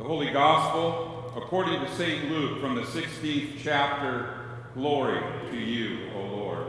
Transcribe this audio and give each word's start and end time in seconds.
The 0.00 0.06
Holy 0.06 0.30
Gospel, 0.30 1.30
according 1.36 1.78
to 1.78 1.94
St. 1.94 2.30
Luke, 2.30 2.58
from 2.62 2.74
the 2.74 2.80
16th 2.80 3.58
chapter. 3.62 4.34
Glory 4.72 5.20
to 5.50 5.58
you, 5.58 6.08
O 6.16 6.20
Lord. 6.20 6.66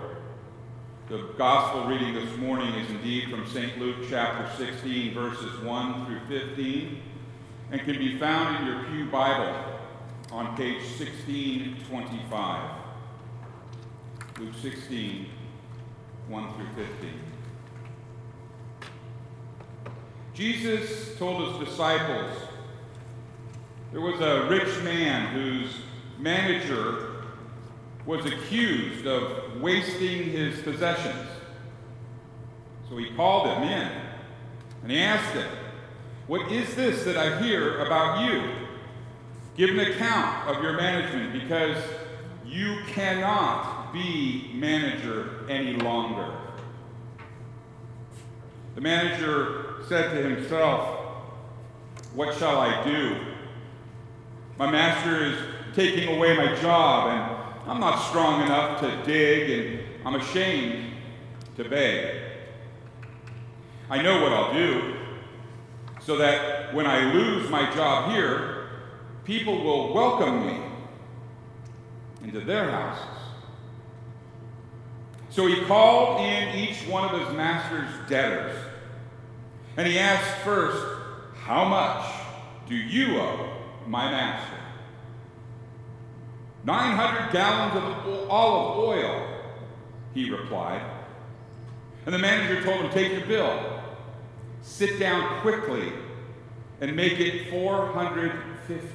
The 1.07 1.29
Gospel 1.37 1.85
reading 1.85 2.13
this 2.13 2.35
morning 2.35 2.73
is 2.73 2.89
indeed 2.89 3.29
from 3.29 3.47
St. 3.47 3.79
Luke 3.79 3.99
chapter 4.09 4.49
16, 4.57 5.13
verses 5.13 5.57
1 5.61 6.05
through 6.05 6.19
15, 6.27 7.01
and 7.71 7.79
can 7.79 7.97
be 7.97 8.19
found 8.19 8.57
in 8.57 8.65
your 8.65 8.83
Pew 8.89 9.05
Bible 9.05 9.79
on 10.33 10.57
page 10.57 10.81
1625. 10.99 12.71
Luke 14.39 14.55
16, 14.61 15.27
1 16.27 16.53
through 16.55 16.85
15. 16.85 17.09
Jesus 20.33 21.17
told 21.17 21.61
his 21.61 21.69
disciples 21.69 22.50
there 23.91 24.01
was 24.01 24.21
a 24.21 24.47
rich 24.49 24.83
man 24.83 25.33
whose 25.33 25.73
manager 26.17 27.23
was 28.05 28.25
accused 28.25 29.05
of 29.05 29.61
wasting 29.61 30.23
his 30.23 30.61
possessions. 30.61 31.27
So 32.89 32.97
he 32.97 33.09
called 33.11 33.47
him 33.47 33.63
in 33.63 33.91
and 34.83 34.91
he 34.91 34.99
asked 34.99 35.33
him, 35.33 35.49
What 36.27 36.51
is 36.51 36.73
this 36.75 37.03
that 37.03 37.17
I 37.17 37.41
hear 37.43 37.85
about 37.85 38.25
you? 38.25 38.49
Give 39.57 39.71
an 39.71 39.79
account 39.79 40.47
of 40.49 40.63
your 40.63 40.73
management 40.73 41.33
because 41.33 41.77
you 42.45 42.77
cannot 42.87 43.91
be 43.91 44.51
manager 44.55 45.45
any 45.49 45.73
longer. 45.73 46.33
The 48.75 48.81
manager 48.81 49.83
said 49.89 50.11
to 50.11 50.29
himself, 50.29 50.97
What 52.13 52.37
shall 52.37 52.57
I 52.57 52.83
do? 52.85 53.30
My 54.57 54.69
master 54.69 55.25
is 55.25 55.37
taking 55.73 56.15
away 56.15 56.35
my 56.35 56.55
job, 56.55 57.07
and 57.07 57.71
I'm 57.71 57.79
not 57.79 57.97
strong 58.09 58.41
enough 58.41 58.79
to 58.81 59.03
dig, 59.05 59.49
and 59.49 60.07
I'm 60.07 60.15
ashamed 60.15 60.93
to 61.57 61.63
beg. 61.63 62.21
I 63.89 64.01
know 64.01 64.21
what 64.21 64.33
I'll 64.33 64.53
do, 64.53 64.95
so 66.01 66.17
that 66.17 66.73
when 66.73 66.85
I 66.85 67.13
lose 67.13 67.49
my 67.49 67.73
job 67.73 68.11
here, 68.11 68.69
people 69.23 69.63
will 69.63 69.93
welcome 69.93 70.45
me 70.45 70.57
into 72.23 72.39
their 72.41 72.69
houses. 72.71 73.05
So 75.29 75.47
he 75.47 75.61
called 75.61 76.21
in 76.21 76.55
each 76.57 76.85
one 76.87 77.09
of 77.09 77.19
his 77.19 77.35
master's 77.35 78.09
debtors, 78.09 78.55
and 79.77 79.87
he 79.87 79.97
asked 79.97 80.41
first, 80.41 80.83
How 81.43 81.63
much 81.65 82.05
do 82.67 82.75
you 82.75 83.19
owe 83.19 83.50
my 83.91 84.09
master? 84.09 84.57
900 86.63 87.33
gallons 87.33 87.75
of 87.75 88.29
olive 88.29 88.77
oil, 88.77 89.27
he 90.13 90.29
replied. 90.29 90.81
And 92.05 92.15
the 92.15 92.19
manager 92.19 92.63
told 92.63 92.85
him, 92.85 92.91
Take 92.91 93.11
your 93.11 93.25
bill, 93.25 93.81
sit 94.61 94.97
down 94.97 95.41
quickly, 95.41 95.91
and 96.79 96.95
make 96.95 97.19
it 97.19 97.49
450. 97.49 98.85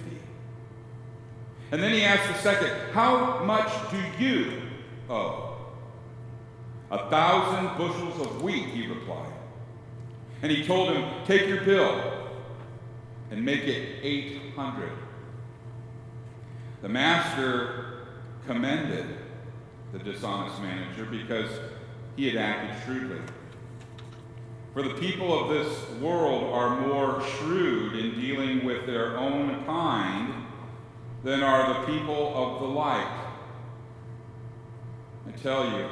And 1.73 1.83
then 1.83 1.93
he 1.93 2.03
asked 2.03 2.29
the 2.29 2.39
second, 2.39 2.71
How 2.93 3.45
much 3.45 3.71
do 3.91 4.25
you 4.25 4.63
owe? 5.11 5.59
A 6.91 7.11
thousand 7.11 7.77
bushels 7.77 8.19
of 8.19 8.43
wheat, 8.43 8.69
he 8.69 8.87
replied. 8.87 9.33
And 10.41 10.51
he 10.51 10.65
told 10.65 10.91
him, 10.97 11.05
Take 11.27 11.49
your 11.49 11.61
bill 11.65 12.26
and 13.31 13.45
make 13.45 13.63
it 13.63 13.99
800. 14.03 14.91
The 16.83 16.89
master 16.89 18.07
commended 18.47 19.07
the 19.93 19.99
dishonest 19.99 20.61
manager 20.61 21.05
because 21.05 21.51
he 22.17 22.29
had 22.29 22.37
acted 22.37 22.85
shrewdly. 22.85 23.21
For 24.73 24.83
the 24.83 24.95
people 24.95 25.39
of 25.39 25.49
this 25.49 25.91
world 26.01 26.53
are 26.53 26.81
more 26.87 27.23
shrewd 27.39 27.97
in 27.97 28.21
dealing 28.21 28.65
with 28.65 28.87
their 28.87 29.17
own 29.17 29.65
kind 29.65 30.35
than 31.25 31.43
are 31.43 31.81
the 31.81 31.93
people 31.93 32.33
of 32.37 32.61
the 32.61 32.67
light. 32.67 33.25
I 35.27 35.31
tell 35.33 35.71
you, 35.71 35.89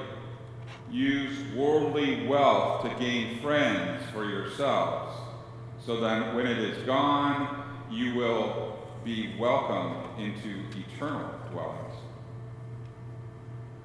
use 0.91 1.36
worldly 1.56 2.26
wealth 2.26 2.82
to 2.82 2.94
gain 3.00 3.41
friends 3.41 4.04
for 4.12 4.25
yourselves, 4.25 5.12
so 5.84 6.00
that 6.00 6.34
when 6.34 6.47
it 6.47 6.59
is 6.59 6.83
gone, 6.84 7.65
you 7.91 8.15
will 8.15 8.78
be 9.05 9.34
welcomed 9.39 10.19
into 10.19 10.62
eternal 10.77 11.28
dwellings. 11.50 11.95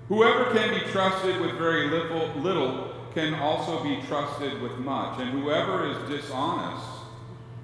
Whoever 0.08 0.46
can 0.52 0.74
be 0.74 0.92
trusted 0.92 1.40
with 1.40 1.52
very 1.56 1.90
little, 1.90 2.30
little 2.40 2.96
can 3.14 3.36
also 3.36 3.84
be 3.84 4.02
trusted 4.08 4.62
with 4.62 4.78
much, 4.78 5.20
and 5.20 5.30
whoever 5.30 5.86
is 5.88 6.10
dishonest 6.10 6.86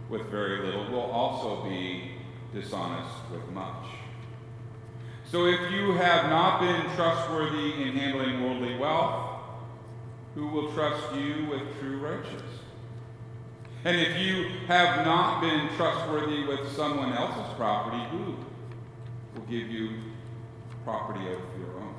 with 0.09 0.23
very 0.27 0.63
little 0.65 0.85
will 0.91 1.09
also 1.11 1.67
be 1.67 2.11
dishonest 2.53 3.13
with 3.31 3.47
much. 3.51 3.87
So 5.31 5.47
if 5.47 5.71
you 5.71 5.93
have 5.93 6.29
not 6.29 6.59
been 6.59 6.95
trustworthy 6.95 7.81
in 7.81 7.95
handling 7.95 8.43
worldly 8.43 8.77
wealth, 8.77 9.39
who 10.35 10.47
will 10.47 10.71
trust 10.73 11.15
you 11.15 11.47
with 11.49 11.61
true 11.79 11.97
riches? 11.97 12.43
And 13.85 13.95
if 14.01 14.17
you 14.17 14.47
have 14.67 15.05
not 15.05 15.41
been 15.41 15.69
trustworthy 15.77 16.43
with 16.43 16.75
someone 16.75 17.13
else's 17.13 17.53
property, 17.53 18.03
who 18.09 18.35
will 19.35 19.45
give 19.47 19.69
you 19.69 19.91
property 20.83 21.19
of 21.27 21.39
your 21.59 21.79
own? 21.79 21.93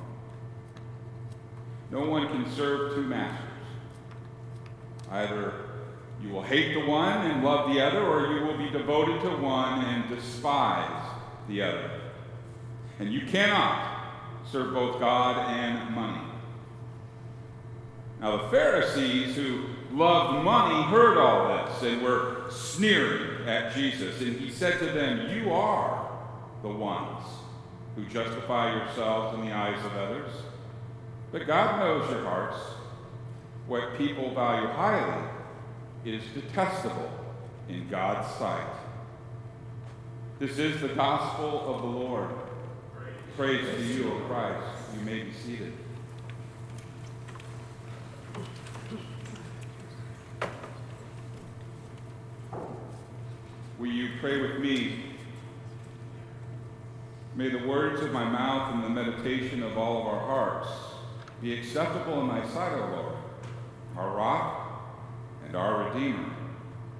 No 1.89 2.01
one 2.01 2.27
can 2.27 2.51
serve 2.51 2.93
two 2.93 3.03
masters. 3.03 3.47
Either 5.09 5.53
you 6.21 6.27
will 6.27 6.43
hate 6.43 6.73
the 6.73 6.85
one 6.85 7.25
and 7.25 7.41
love 7.41 7.73
the 7.73 7.79
other, 7.79 8.05
or 8.05 8.33
you 8.33 8.43
will 8.43 8.57
be 8.57 8.69
devoted 8.69 9.21
to 9.21 9.29
one 9.37 9.85
and 9.85 10.09
despise 10.09 11.09
the 11.47 11.61
other. 11.61 12.01
And 12.99 13.13
you 13.13 13.21
cannot 13.27 14.11
serve 14.51 14.73
both 14.73 14.99
God 14.99 15.37
and 15.51 15.95
money. 15.95 16.19
Now, 18.19 18.43
the 18.43 18.49
Pharisees 18.49 19.37
who 19.37 19.76
loved 19.91 20.43
money 20.43 20.83
heard 20.89 21.17
all 21.17 21.47
this 21.47 21.83
and 21.83 22.01
were 22.01 22.45
sneering 22.49 23.47
at 23.47 23.73
Jesus. 23.73 24.21
And 24.21 24.39
he 24.39 24.51
said 24.51 24.79
to 24.79 24.85
them, 24.85 25.29
You 25.29 25.51
are 25.53 26.09
the 26.61 26.69
ones 26.69 27.23
who 27.95 28.05
justify 28.05 28.75
yourselves 28.75 29.37
in 29.37 29.45
the 29.45 29.53
eyes 29.53 29.83
of 29.85 29.95
others. 29.95 30.31
But 31.31 31.47
God 31.47 31.79
knows 31.79 32.09
your 32.11 32.23
hearts. 32.23 32.57
What 33.67 33.97
people 33.97 34.33
value 34.33 34.67
highly 34.67 35.27
is 36.05 36.23
detestable 36.33 37.11
in 37.67 37.89
God's 37.89 38.33
sight. 38.37 38.67
This 40.39 40.57
is 40.57 40.79
the 40.79 40.89
gospel 40.89 41.73
of 41.73 41.81
the 41.81 41.87
Lord. 41.87 42.29
Praise, 43.35 43.65
Praise 43.65 43.75
to 43.75 43.83
you, 43.83 44.13
O 44.13 44.19
Christ. 44.27 44.63
You 44.93 45.01
may 45.01 45.23
be 45.23 45.33
seated. 45.33 45.73
Pray 54.19 54.41
with 54.41 54.59
me? 54.59 55.03
May 57.35 57.49
the 57.49 57.67
words 57.67 58.01
of 58.01 58.11
my 58.11 58.23
mouth 58.23 58.73
and 58.73 58.83
the 58.83 58.89
meditation 58.89 59.61
of 59.61 59.77
all 59.77 60.01
of 60.01 60.07
our 60.07 60.19
hearts 60.19 60.69
be 61.41 61.53
acceptable 61.53 62.21
in 62.21 62.27
thy 62.29 62.47
sight, 62.47 62.73
O 62.73 62.89
Lord, 62.95 63.15
our 63.95 64.15
rock 64.15 64.81
and 65.45 65.55
our 65.55 65.85
Redeemer. 65.85 66.31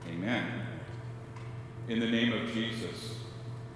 Amen. 0.08 0.46
In 1.88 2.00
the 2.00 2.06
name 2.06 2.34
of 2.34 2.54
Jesus, 2.54 3.16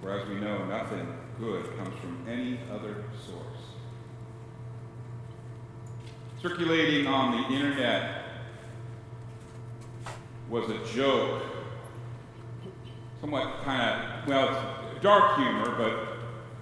for 0.01 0.11
as 0.11 0.27
we 0.27 0.35
know, 0.35 0.65
nothing 0.65 1.07
good 1.39 1.65
comes 1.77 1.99
from 1.99 2.23
any 2.29 2.59
other 2.71 3.03
source. 3.25 3.61
Circulating 6.41 7.07
on 7.07 7.41
the 7.41 7.55
internet 7.55 8.23
was 10.49 10.69
a 10.69 10.93
joke 10.93 11.50
somewhat 13.21 13.63
kind 13.63 13.81
of, 13.81 14.27
well, 14.27 14.81
it's 14.91 15.03
dark 15.03 15.37
humor, 15.37 15.75
but 15.77 16.17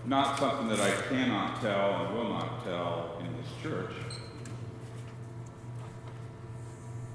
not 0.06 0.38
something 0.38 0.68
that 0.68 0.80
I 0.80 0.92
cannot 1.08 1.62
tell 1.62 2.06
and 2.06 2.16
will 2.16 2.30
not 2.30 2.64
tell 2.66 3.18
in 3.22 3.28
this 3.38 3.48
church. 3.64 3.92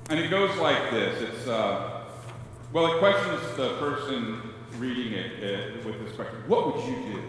And 0.08 0.18
it 0.18 0.30
goes 0.30 0.56
like 0.56 0.90
this. 0.90 1.22
It's, 1.22 1.46
uh, 1.46 2.04
well, 2.72 2.94
it 2.94 2.98
questions 2.98 3.40
the 3.56 3.76
person 3.78 4.40
reading 4.78 5.12
it 5.12 5.32
uh, 5.42 5.86
with 5.86 6.04
this 6.04 6.14
question 6.16 6.36
What 6.46 6.74
would 6.74 6.84
you 6.84 6.96
do? 7.12 7.22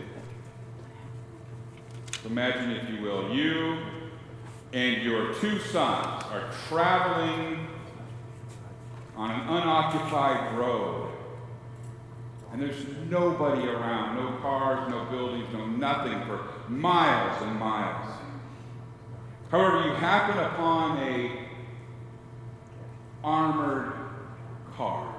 So 2.23 2.29
imagine, 2.29 2.71
if 2.71 2.89
you 2.89 3.01
will, 3.01 3.33
you 3.33 3.77
and 4.73 5.01
your 5.03 5.33
two 5.35 5.59
sons 5.59 6.23
are 6.31 6.49
traveling 6.67 7.67
on 9.15 9.31
an 9.31 9.41
unoccupied 9.41 10.57
road 10.57 11.04
And 12.55 12.63
there's 12.63 12.85
nobody 13.09 13.67
around, 13.67 14.15
no 14.15 14.37
cars, 14.37 14.89
no 14.89 15.03
buildings, 15.11 15.45
no 15.51 15.65
nothing 15.65 16.25
for 16.25 16.41
miles 16.69 17.41
and 17.41 17.59
miles. 17.59 18.09
However, 19.51 19.85
you 19.85 19.93
happen 19.95 20.37
upon 20.41 20.99
a 20.99 21.49
armored 23.25 23.91
car. 24.77 25.13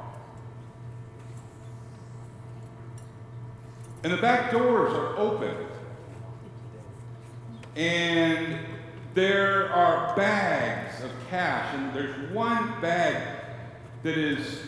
And 4.03 4.15
the 4.15 4.17
back 4.17 4.51
doors 4.51 4.95
are 4.95 5.19
open. 5.19 5.55
And 7.77 8.61
there 9.13 9.71
are 9.75 10.17
bags 10.17 11.05
of 11.05 11.11
cash, 11.29 11.75
and 11.75 11.93
there's 11.93 12.33
one 12.33 12.81
bag 12.81 13.23
that 14.05 14.17
is, 14.17 14.63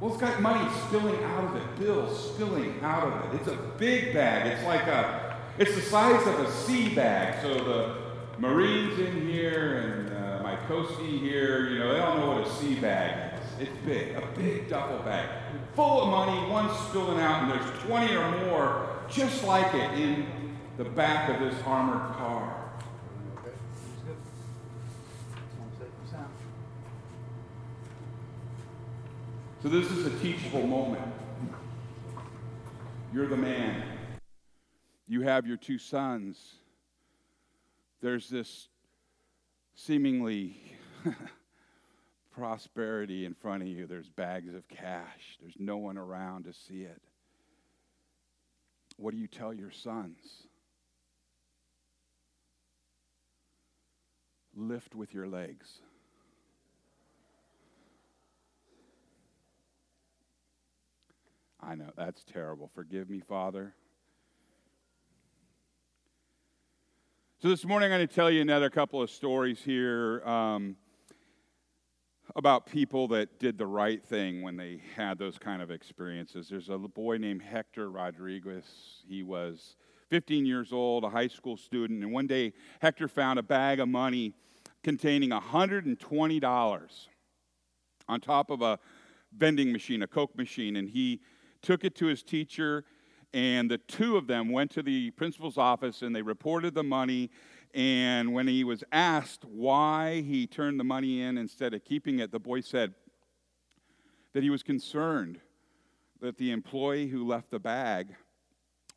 well, 0.00 0.12
it's 0.12 0.20
got 0.20 0.40
money 0.42 0.68
spilling 0.86 1.22
out 1.24 1.44
of 1.44 1.56
it, 1.56 1.78
bills 1.78 2.34
spilling 2.34 2.78
out 2.82 3.04
of 3.04 3.34
it. 3.34 3.40
It's 3.40 3.48
a 3.48 3.56
big 3.78 4.12
bag. 4.12 4.46
It's 4.46 4.64
like 4.64 4.86
a, 4.86 5.36
it's 5.58 5.74
the 5.74 5.82
size 5.82 6.26
of 6.26 6.40
a 6.40 6.50
sea 6.50 6.94
bag. 6.94 7.40
So 7.42 7.54
the 7.54 7.96
Marines 8.38 8.98
in 8.98 9.28
here 9.28 9.78
and 9.78 10.12
uh, 10.12 10.42
my 10.42 10.56
coastie 10.68 11.20
here, 11.20 11.70
you 11.70 11.78
know, 11.78 11.92
they 11.92 12.00
don't 12.00 12.18
know 12.18 12.32
what 12.32 12.46
a 12.46 12.50
sea 12.56 12.74
bag 12.74 13.34
is. 13.40 13.68
It's 13.68 13.76
big, 13.86 14.16
a 14.16 14.26
big 14.36 14.68
duffel 14.68 14.98
bag, 14.98 15.28
full 15.76 16.02
of 16.02 16.08
money, 16.08 16.50
one 16.50 16.68
spilling 16.88 17.20
out, 17.20 17.44
and 17.44 17.52
there's 17.52 17.82
20 17.84 18.16
or 18.16 18.30
more 18.46 18.88
just 19.08 19.44
like 19.44 19.72
it 19.74 19.98
in 19.98 20.26
the 20.76 20.84
back 20.84 21.28
of 21.28 21.40
this 21.40 21.54
armored 21.64 22.16
car. 22.16 22.63
So 29.64 29.70
this 29.70 29.90
is 29.90 30.04
a 30.04 30.10
teachable 30.18 30.66
moment. 30.66 31.02
You're 33.14 33.26
the 33.26 33.38
man. 33.38 33.82
You 35.08 35.22
have 35.22 35.46
your 35.46 35.56
two 35.56 35.78
sons. 35.78 36.56
There's 38.02 38.28
this 38.28 38.68
seemingly 39.74 40.76
prosperity 42.30 43.24
in 43.24 43.32
front 43.32 43.62
of 43.62 43.68
you. 43.70 43.86
There's 43.86 44.10
bags 44.10 44.52
of 44.52 44.68
cash. 44.68 45.38
There's 45.40 45.56
no 45.58 45.78
one 45.78 45.96
around 45.96 46.44
to 46.44 46.52
see 46.52 46.82
it. 46.82 47.00
What 48.98 49.14
do 49.14 49.16
you 49.16 49.28
tell 49.28 49.54
your 49.54 49.70
sons? 49.70 50.18
Lift 54.54 54.94
with 54.94 55.14
your 55.14 55.26
legs. 55.26 55.78
I 61.66 61.74
know, 61.76 61.90
that's 61.96 62.22
terrible. 62.24 62.70
Forgive 62.74 63.08
me, 63.08 63.20
Father. 63.20 63.74
So, 67.40 67.48
this 67.48 67.64
morning 67.64 67.90
I'm 67.90 67.98
going 67.98 68.06
to 68.06 68.14
tell 68.14 68.30
you 68.30 68.42
another 68.42 68.68
couple 68.68 69.00
of 69.00 69.08
stories 69.08 69.62
here 69.62 70.22
um, 70.26 70.76
about 72.36 72.66
people 72.66 73.08
that 73.08 73.38
did 73.38 73.56
the 73.56 73.66
right 73.66 74.04
thing 74.04 74.42
when 74.42 74.56
they 74.58 74.82
had 74.94 75.18
those 75.18 75.38
kind 75.38 75.62
of 75.62 75.70
experiences. 75.70 76.48
There's 76.50 76.68
a 76.68 76.76
boy 76.76 77.16
named 77.16 77.40
Hector 77.40 77.90
Rodriguez. 77.90 78.66
He 79.08 79.22
was 79.22 79.76
15 80.10 80.44
years 80.44 80.70
old, 80.70 81.02
a 81.04 81.08
high 81.08 81.28
school 81.28 81.56
student, 81.56 82.02
and 82.02 82.12
one 82.12 82.26
day 82.26 82.52
Hector 82.80 83.08
found 83.08 83.38
a 83.38 83.42
bag 83.42 83.80
of 83.80 83.88
money 83.88 84.34
containing 84.82 85.30
$120 85.30 86.90
on 88.06 88.20
top 88.20 88.50
of 88.50 88.60
a 88.60 88.78
vending 89.34 89.72
machine, 89.72 90.02
a 90.02 90.06
Coke 90.06 90.36
machine, 90.36 90.76
and 90.76 90.90
he 90.90 91.20
took 91.64 91.84
it 91.84 91.94
to 91.96 92.06
his 92.06 92.22
teacher, 92.22 92.84
and 93.32 93.68
the 93.68 93.78
two 93.78 94.16
of 94.16 94.28
them 94.28 94.50
went 94.50 94.70
to 94.72 94.82
the 94.82 95.10
principal's 95.12 95.58
office 95.58 96.02
and 96.02 96.14
they 96.14 96.22
reported 96.22 96.74
the 96.74 96.84
money. 96.84 97.30
And 97.74 98.32
when 98.32 98.46
he 98.46 98.62
was 98.62 98.84
asked 98.92 99.44
why 99.44 100.20
he 100.20 100.46
turned 100.46 100.78
the 100.78 100.84
money 100.84 101.22
in 101.22 101.36
instead 101.36 101.74
of 101.74 101.84
keeping 101.84 102.20
it, 102.20 102.30
the 102.30 102.38
boy 102.38 102.60
said 102.60 102.94
that 104.34 104.44
he 104.44 104.50
was 104.50 104.62
concerned 104.62 105.40
that 106.20 106.36
the 106.38 106.52
employee 106.52 107.08
who 107.08 107.26
left 107.26 107.50
the 107.50 107.58
bag 107.58 108.14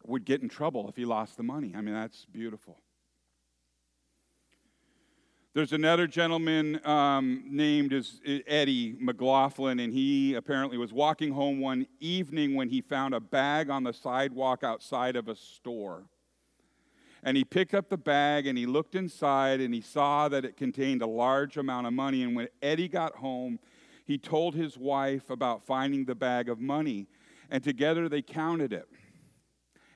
would 0.05 0.23
get 0.23 0.41
in 0.41 0.49
trouble 0.49 0.87
if 0.87 0.95
he 0.95 1.05
lost 1.05 1.37
the 1.37 1.43
money. 1.43 1.73
I 1.75 1.81
mean, 1.81 1.95
that's 1.95 2.25
beautiful. 2.25 2.77
There's 5.57 5.73
another 5.73 6.05
gentleman 6.05 6.79
um, 6.85 7.41
named 7.49 7.91
as 7.91 8.21
Eddie 8.45 8.95
McLaughlin, 8.99 9.79
and 9.79 9.91
he 9.91 10.35
apparently 10.35 10.77
was 10.77 10.93
walking 10.93 11.33
home 11.33 11.59
one 11.59 11.87
evening 11.99 12.53
when 12.53 12.69
he 12.69 12.79
found 12.79 13.15
a 13.15 13.19
bag 13.19 13.71
on 13.71 13.83
the 13.83 13.91
sidewalk 13.91 14.63
outside 14.63 15.15
of 15.15 15.27
a 15.27 15.35
store. 15.35 16.03
And 17.23 17.35
he 17.35 17.43
picked 17.43 17.73
up 17.73 17.89
the 17.89 17.97
bag 17.97 18.45
and 18.45 18.55
he 18.55 18.67
looked 18.67 18.93
inside 18.93 19.59
and 19.59 19.73
he 19.73 19.81
saw 19.81 20.29
that 20.29 20.45
it 20.45 20.57
contained 20.57 21.01
a 21.01 21.07
large 21.07 21.57
amount 21.57 21.87
of 21.87 21.93
money. 21.93 22.21
And 22.21 22.35
when 22.35 22.49
Eddie 22.61 22.87
got 22.87 23.15
home, 23.15 23.57
he 24.05 24.19
told 24.19 24.53
his 24.53 24.77
wife 24.77 25.31
about 25.31 25.65
finding 25.65 26.05
the 26.05 26.13
bag 26.13 26.49
of 26.49 26.59
money. 26.59 27.07
And 27.49 27.63
together 27.63 28.07
they 28.07 28.21
counted 28.21 28.73
it. 28.73 28.87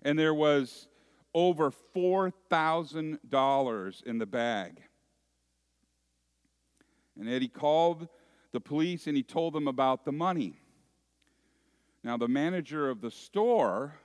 And 0.02 0.18
there 0.18 0.34
was 0.34 0.88
over 1.36 1.72
$4,000 1.96 4.04
in 4.04 4.18
the 4.18 4.26
bag. 4.26 4.82
And 7.20 7.30
Eddie 7.30 7.48
called 7.48 8.08
the 8.52 8.60
police 8.60 9.08
and 9.08 9.16
he 9.16 9.24
told 9.24 9.54
them 9.54 9.68
about 9.68 10.06
the 10.06 10.12
money. 10.12 10.60
Now, 12.04 12.18
the 12.18 12.28
manager 12.28 12.90
of 12.90 13.02
the 13.02 13.12
store 13.12 13.96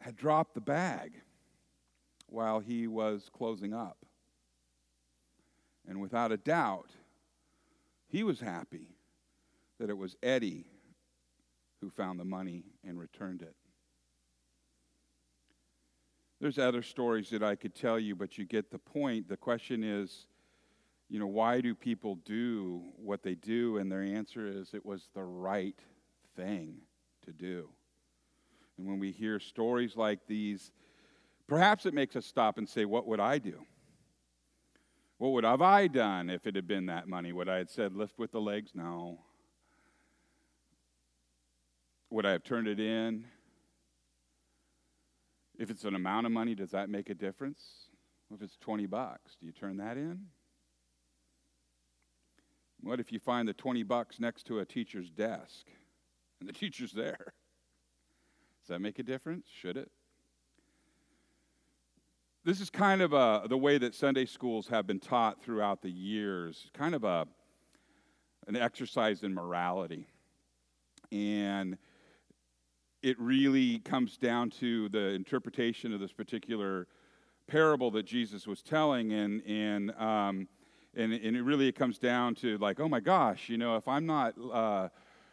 had 0.00 0.16
dropped 0.16 0.54
the 0.54 0.60
bag 0.60 1.12
while 2.26 2.60
he 2.60 2.86
was 2.86 3.30
closing 3.32 3.72
up. 3.72 3.98
And 5.86 6.00
without 6.00 6.32
a 6.32 6.36
doubt, 6.36 6.90
he 8.08 8.22
was 8.22 8.40
happy 8.40 8.96
that 9.78 9.90
it 9.90 9.96
was 9.96 10.16
Eddie 10.22 10.66
who 11.80 11.90
found 11.90 12.18
the 12.18 12.24
money 12.24 12.64
and 12.84 12.98
returned 12.98 13.42
it. 13.42 13.54
There's 16.40 16.58
other 16.58 16.82
stories 16.82 17.30
that 17.30 17.42
I 17.42 17.56
could 17.56 17.74
tell 17.74 17.98
you, 17.98 18.14
but 18.14 18.38
you 18.38 18.44
get 18.44 18.70
the 18.70 18.78
point. 18.78 19.28
The 19.28 19.36
question 19.36 19.82
is, 19.82 20.26
you 21.08 21.18
know, 21.18 21.26
why 21.26 21.60
do 21.60 21.74
people 21.74 22.16
do 22.24 22.82
what 22.96 23.22
they 23.22 23.34
do? 23.34 23.78
And 23.78 23.90
their 23.90 24.02
answer 24.02 24.46
is 24.46 24.74
it 24.74 24.84
was 24.84 25.08
the 25.14 25.22
right 25.22 25.78
thing 26.36 26.76
to 27.24 27.32
do. 27.32 27.70
And 28.76 28.86
when 28.86 28.98
we 28.98 29.10
hear 29.10 29.40
stories 29.40 29.96
like 29.96 30.20
these, 30.26 30.70
perhaps 31.46 31.86
it 31.86 31.94
makes 31.94 32.14
us 32.14 32.26
stop 32.26 32.58
and 32.58 32.68
say, 32.68 32.84
What 32.84 33.06
would 33.06 33.20
I 33.20 33.38
do? 33.38 33.64
What 35.16 35.32
would 35.32 35.44
have 35.44 35.62
I 35.62 35.88
done 35.88 36.30
if 36.30 36.46
it 36.46 36.54
had 36.54 36.68
been 36.68 36.86
that 36.86 37.08
money? 37.08 37.32
Would 37.32 37.48
I 37.48 37.56
have 37.58 37.70
said, 37.70 37.94
Lift 37.94 38.18
with 38.18 38.30
the 38.30 38.40
legs? 38.40 38.72
No. 38.74 39.18
Would 42.10 42.26
I 42.26 42.32
have 42.32 42.44
turned 42.44 42.68
it 42.68 42.78
in? 42.78 43.24
If 45.58 45.70
it's 45.70 45.84
an 45.84 45.94
amount 45.94 46.26
of 46.26 46.32
money, 46.32 46.54
does 46.54 46.70
that 46.70 46.88
make 46.88 47.10
a 47.10 47.14
difference? 47.14 47.60
If 48.32 48.42
it's 48.42 48.56
20 48.58 48.86
bucks, 48.86 49.36
do 49.40 49.46
you 49.46 49.52
turn 49.52 49.78
that 49.78 49.96
in? 49.96 50.26
What 52.82 53.00
if 53.00 53.12
you 53.12 53.18
find 53.18 53.48
the 53.48 53.54
20 53.54 53.82
bucks 53.82 54.20
next 54.20 54.46
to 54.46 54.60
a 54.60 54.64
teacher's 54.64 55.10
desk 55.10 55.66
and 56.40 56.48
the 56.48 56.52
teacher's 56.54 56.92
there? 56.92 57.32
Does 58.62 58.68
that 58.68 58.80
make 58.80 58.98
a 58.98 59.02
difference? 59.02 59.46
Should 59.50 59.76
it? 59.76 59.90
This 62.44 62.60
is 62.60 62.70
kind 62.70 63.02
of 63.02 63.12
a, 63.12 63.42
the 63.48 63.58
way 63.58 63.78
that 63.78 63.94
Sunday 63.94 64.24
schools 64.24 64.68
have 64.68 64.86
been 64.86 65.00
taught 65.00 65.42
throughout 65.42 65.82
the 65.82 65.90
years, 65.90 66.70
kind 66.72 66.94
of 66.94 67.04
a, 67.04 67.26
an 68.46 68.56
exercise 68.56 69.22
in 69.22 69.34
morality. 69.34 70.06
And 71.10 71.76
it 73.02 73.18
really 73.20 73.80
comes 73.80 74.16
down 74.16 74.50
to 74.50 74.88
the 74.88 75.10
interpretation 75.10 75.92
of 75.92 76.00
this 76.00 76.12
particular 76.12 76.86
parable 77.46 77.90
that 77.92 78.06
Jesus 78.06 78.46
was 78.46 78.62
telling. 78.62 79.12
And, 79.12 79.42
and 79.46 79.90
um, 79.92 80.48
and, 80.96 81.12
and 81.12 81.36
it 81.36 81.42
really 81.42 81.68
it 81.68 81.74
comes 81.74 81.98
down 81.98 82.34
to 82.36 82.58
like, 82.58 82.80
oh 82.80 82.88
my 82.88 83.00
gosh, 83.00 83.48
you 83.48 83.58
know, 83.58 83.76
if 83.76 83.86
I'm 83.86 84.06
not, 84.06 84.34
uh, 84.52 84.88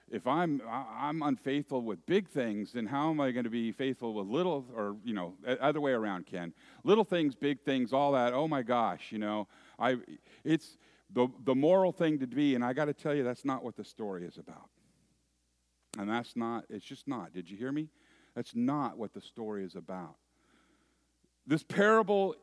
if 0.09 0.27
I'm 0.27 0.61
I'm 0.69 1.21
unfaithful 1.23 1.81
with 1.81 2.05
big 2.05 2.29
things, 2.29 2.73
then 2.73 2.85
how 2.85 3.09
am 3.09 3.19
I 3.19 3.31
going 3.31 3.45
to 3.45 3.49
be 3.49 3.71
faithful 3.71 4.13
with 4.13 4.27
little, 4.27 4.65
or 4.75 4.97
you 5.03 5.13
know, 5.13 5.33
other 5.59 5.81
way 5.81 5.93
around, 5.93 6.27
Ken? 6.27 6.53
Little 6.83 7.03
things, 7.03 7.35
big 7.35 7.61
things, 7.61 7.93
all 7.93 8.11
that. 8.11 8.33
Oh 8.33 8.47
my 8.47 8.61
gosh, 8.61 9.11
you 9.11 9.17
know, 9.17 9.47
I 9.79 9.97
it's 10.43 10.77
the 11.11 11.27
the 11.43 11.55
moral 11.55 11.91
thing 11.91 12.19
to 12.19 12.27
be, 12.27 12.55
and 12.55 12.63
I 12.63 12.73
got 12.73 12.85
to 12.85 12.93
tell 12.93 13.15
you, 13.15 13.23
that's 13.23 13.45
not 13.45 13.63
what 13.63 13.75
the 13.75 13.83
story 13.83 14.25
is 14.25 14.37
about. 14.37 14.69
And 15.97 16.09
that's 16.09 16.35
not. 16.35 16.65
It's 16.69 16.85
just 16.85 17.07
not. 17.07 17.33
Did 17.33 17.49
you 17.49 17.57
hear 17.57 17.71
me? 17.71 17.87
That's 18.35 18.53
not 18.53 18.97
what 18.97 19.13
the 19.13 19.21
story 19.21 19.63
is 19.63 19.75
about. 19.75 20.15
This 21.47 21.63
parable 21.63 22.35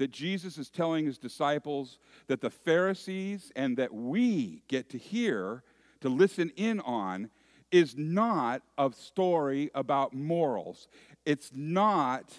that 0.00 0.10
Jesus 0.10 0.56
is 0.56 0.70
telling 0.70 1.04
his 1.04 1.18
disciples 1.18 1.98
that 2.26 2.40
the 2.40 2.48
Pharisees 2.48 3.52
and 3.54 3.76
that 3.76 3.92
we 3.92 4.62
get 4.66 4.88
to 4.88 4.96
hear, 4.96 5.62
to 6.00 6.08
listen 6.08 6.50
in 6.56 6.80
on, 6.80 7.28
is 7.70 7.98
not 7.98 8.62
a 8.78 8.90
story 8.96 9.70
about 9.74 10.14
morals. 10.14 10.88
It's 11.26 11.50
not, 11.54 12.32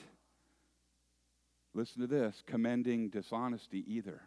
listen 1.76 2.02
to 2.02 2.08
this, 2.08 2.42
commending 2.48 3.10
dishonesty 3.10 3.84
either. 3.86 4.24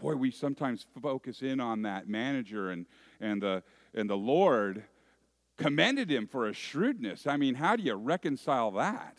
Boy, 0.00 0.14
we 0.14 0.30
sometimes 0.30 0.86
focus 1.02 1.42
in 1.42 1.58
on 1.58 1.82
that 1.82 2.08
manager 2.08 2.70
and, 2.70 2.86
and, 3.20 3.42
the, 3.42 3.64
and 3.92 4.08
the 4.08 4.16
Lord 4.16 4.84
commended 5.58 6.12
him 6.12 6.28
for 6.28 6.46
his 6.46 6.56
shrewdness. 6.56 7.26
I 7.26 7.36
mean, 7.36 7.56
how 7.56 7.74
do 7.74 7.82
you 7.82 7.94
reconcile 7.94 8.70
that? 8.70 9.18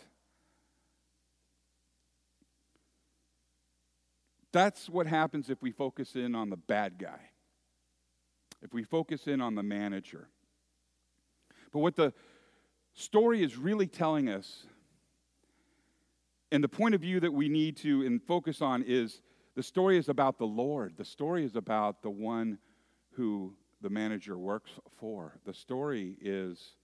That's 4.53 4.87
what 4.87 5.07
happens 5.07 5.49
if 5.49 5.61
we 5.61 5.71
focus 5.71 6.15
in 6.15 6.35
on 6.35 6.49
the 6.49 6.57
bad 6.57 6.97
guy, 6.99 7.19
if 8.61 8.73
we 8.73 8.83
focus 8.83 9.27
in 9.27 9.41
on 9.41 9.55
the 9.55 9.63
manager. 9.63 10.29
But 11.73 11.79
what 11.79 11.95
the 11.95 12.13
story 12.93 13.43
is 13.43 13.57
really 13.57 13.87
telling 13.87 14.29
us, 14.29 14.67
and 16.51 16.63
the 16.63 16.69
point 16.69 16.93
of 16.93 17.01
view 17.01 17.19
that 17.19 17.33
we 17.33 17.49
need 17.49 17.75
to 17.77 18.05
and 18.05 18.21
focus 18.21 18.61
on 18.61 18.83
is 18.83 19.21
the 19.55 19.63
story 19.63 19.97
is 19.97 20.07
about 20.07 20.37
the 20.37 20.45
Lord. 20.45 20.93
The 20.97 21.05
story 21.05 21.43
is 21.43 21.55
about 21.55 22.03
the 22.03 22.11
one 22.11 22.59
who 23.13 23.55
the 23.81 23.89
manager 23.89 24.37
works 24.37 24.71
for. 24.99 25.39
The 25.45 25.53
story 25.53 26.15
is 26.21 26.75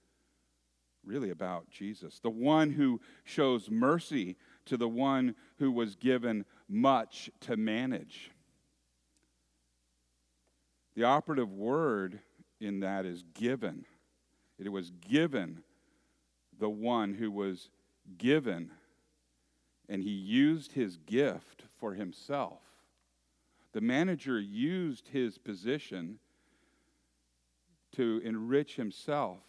really 1.05 1.29
about 1.29 1.69
Jesus, 1.69 2.19
the 2.19 2.31
one 2.31 2.71
who 2.71 2.99
shows 3.23 3.69
mercy 3.69 4.38
to 4.69 4.77
the 4.77 4.88
one 4.88 5.35
who 5.57 5.71
was 5.71 5.95
given 5.95 6.45
much 6.67 7.29
to 7.41 7.57
manage. 7.57 8.31
The 10.95 11.03
operative 11.03 11.51
word 11.51 12.19
in 12.59 12.81
that 12.81 13.05
is 13.05 13.23
given. 13.33 13.85
It 14.57 14.69
was 14.69 14.91
given 14.91 15.63
the 16.59 16.69
one 16.69 17.13
who 17.13 17.31
was 17.31 17.69
given, 18.17 18.71
and 19.88 20.03
he 20.03 20.09
used 20.09 20.73
his 20.73 20.97
gift 20.97 21.63
for 21.79 21.93
himself. 21.93 22.61
The 23.71 23.81
manager 23.81 24.39
used 24.39 25.07
his 25.07 25.38
position 25.38 26.19
to 27.95 28.21
enrich 28.23 28.75
himself. 28.75 29.39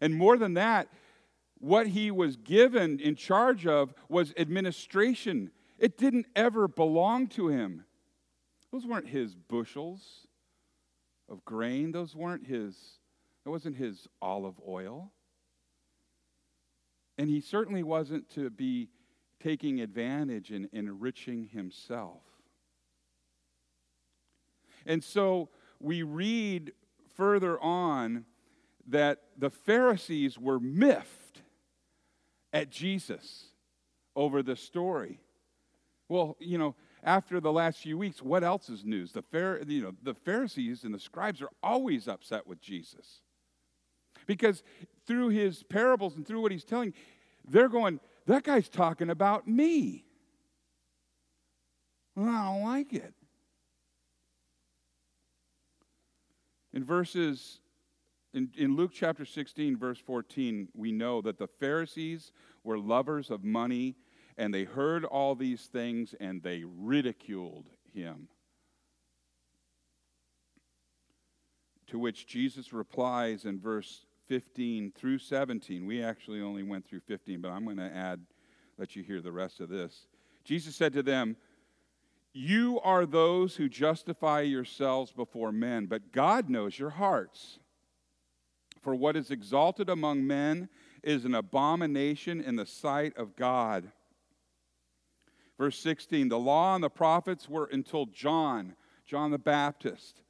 And 0.00 0.14
more 0.14 0.36
than 0.36 0.54
that, 0.54 0.88
what 1.60 1.88
he 1.88 2.10
was 2.10 2.36
given 2.36 3.00
in 3.00 3.16
charge 3.16 3.66
of 3.66 3.92
was 4.08 4.32
administration. 4.36 5.50
It 5.78 5.98
didn't 5.98 6.26
ever 6.36 6.68
belong 6.68 7.28
to 7.28 7.48
him. 7.48 7.84
Those 8.72 8.86
weren't 8.86 9.08
his 9.08 9.34
bushels 9.34 10.26
of 11.28 11.44
grain. 11.44 11.92
Those 11.92 12.14
weren't 12.14 12.46
his, 12.46 12.76
it 13.44 13.48
wasn't 13.48 13.76
his 13.76 14.06
olive 14.22 14.60
oil. 14.66 15.12
And 17.16 17.28
he 17.28 17.40
certainly 17.40 17.82
wasn't 17.82 18.28
to 18.30 18.50
be 18.50 18.88
taking 19.42 19.80
advantage 19.80 20.50
and 20.50 20.68
enriching 20.72 21.48
himself. 21.52 22.22
And 24.86 25.02
so 25.02 25.48
we 25.80 26.02
read 26.02 26.72
further 27.16 27.60
on 27.60 28.24
that 28.86 29.18
the 29.36 29.50
Pharisees 29.50 30.38
were 30.38 30.60
miffed 30.60 31.17
at 32.52 32.70
Jesus 32.70 33.46
over 34.16 34.42
the 34.42 34.56
story. 34.56 35.20
Well, 36.08 36.36
you 36.40 36.58
know, 36.58 36.74
after 37.04 37.40
the 37.40 37.52
last 37.52 37.78
few 37.78 37.96
weeks, 37.96 38.22
what 38.22 38.42
else 38.42 38.68
is 38.68 38.84
news? 38.84 39.12
The, 39.12 39.22
Phar- 39.22 39.60
you 39.66 39.82
know, 39.82 39.94
the 40.02 40.14
Pharisees 40.14 40.84
and 40.84 40.94
the 40.94 40.98
scribes 40.98 41.40
are 41.42 41.50
always 41.62 42.08
upset 42.08 42.46
with 42.46 42.60
Jesus. 42.60 43.20
Because 44.26 44.62
through 45.06 45.28
his 45.28 45.62
parables 45.62 46.16
and 46.16 46.26
through 46.26 46.42
what 46.42 46.52
he's 46.52 46.64
telling, 46.64 46.92
they're 47.46 47.68
going, 47.68 48.00
that 48.26 48.42
guy's 48.42 48.68
talking 48.68 49.10
about 49.10 49.46
me. 49.46 50.04
Well, 52.14 52.28
I 52.28 52.44
don't 52.46 52.64
like 52.64 52.92
it. 52.92 53.14
In 56.72 56.84
verses, 56.84 57.60
in, 58.38 58.50
in 58.56 58.76
Luke 58.76 58.92
chapter 58.94 59.24
16, 59.24 59.76
verse 59.76 59.98
14, 59.98 60.68
we 60.72 60.92
know 60.92 61.20
that 61.22 61.38
the 61.38 61.48
Pharisees 61.48 62.30
were 62.62 62.78
lovers 62.78 63.30
of 63.30 63.42
money, 63.42 63.96
and 64.36 64.54
they 64.54 64.62
heard 64.62 65.04
all 65.04 65.34
these 65.34 65.62
things 65.62 66.14
and 66.20 66.40
they 66.40 66.62
ridiculed 66.64 67.68
him. 67.92 68.28
To 71.88 71.98
which 71.98 72.28
Jesus 72.28 72.72
replies 72.72 73.44
in 73.44 73.58
verse 73.58 74.06
15 74.28 74.92
through 74.92 75.18
17. 75.18 75.84
We 75.84 76.00
actually 76.00 76.40
only 76.40 76.62
went 76.62 76.86
through 76.86 77.00
15, 77.00 77.40
but 77.40 77.50
I'm 77.50 77.64
going 77.64 77.78
to 77.78 77.92
add, 77.92 78.20
let 78.78 78.94
you 78.94 79.02
hear 79.02 79.20
the 79.20 79.32
rest 79.32 79.58
of 79.58 79.68
this. 79.68 80.06
Jesus 80.44 80.76
said 80.76 80.92
to 80.92 81.02
them, 81.02 81.36
you 82.32 82.78
are 82.84 83.04
those 83.04 83.56
who 83.56 83.68
justify 83.68 84.42
yourselves 84.42 85.10
before 85.10 85.50
men, 85.50 85.86
but 85.86 86.12
God 86.12 86.48
knows 86.48 86.78
your 86.78 86.90
hearts. 86.90 87.58
For 88.88 88.94
what 88.94 89.16
is 89.16 89.30
exalted 89.30 89.90
among 89.90 90.26
men 90.26 90.70
is 91.02 91.26
an 91.26 91.34
abomination 91.34 92.40
in 92.40 92.56
the 92.56 92.64
sight 92.64 93.14
of 93.18 93.36
God. 93.36 93.92
Verse 95.58 95.78
16 95.78 96.30
The 96.30 96.38
law 96.38 96.74
and 96.74 96.82
the 96.82 96.88
prophets 96.88 97.50
were 97.50 97.68
until 97.70 98.06
John, 98.06 98.76
John 99.04 99.30
the 99.30 99.36
Baptist. 99.36 100.22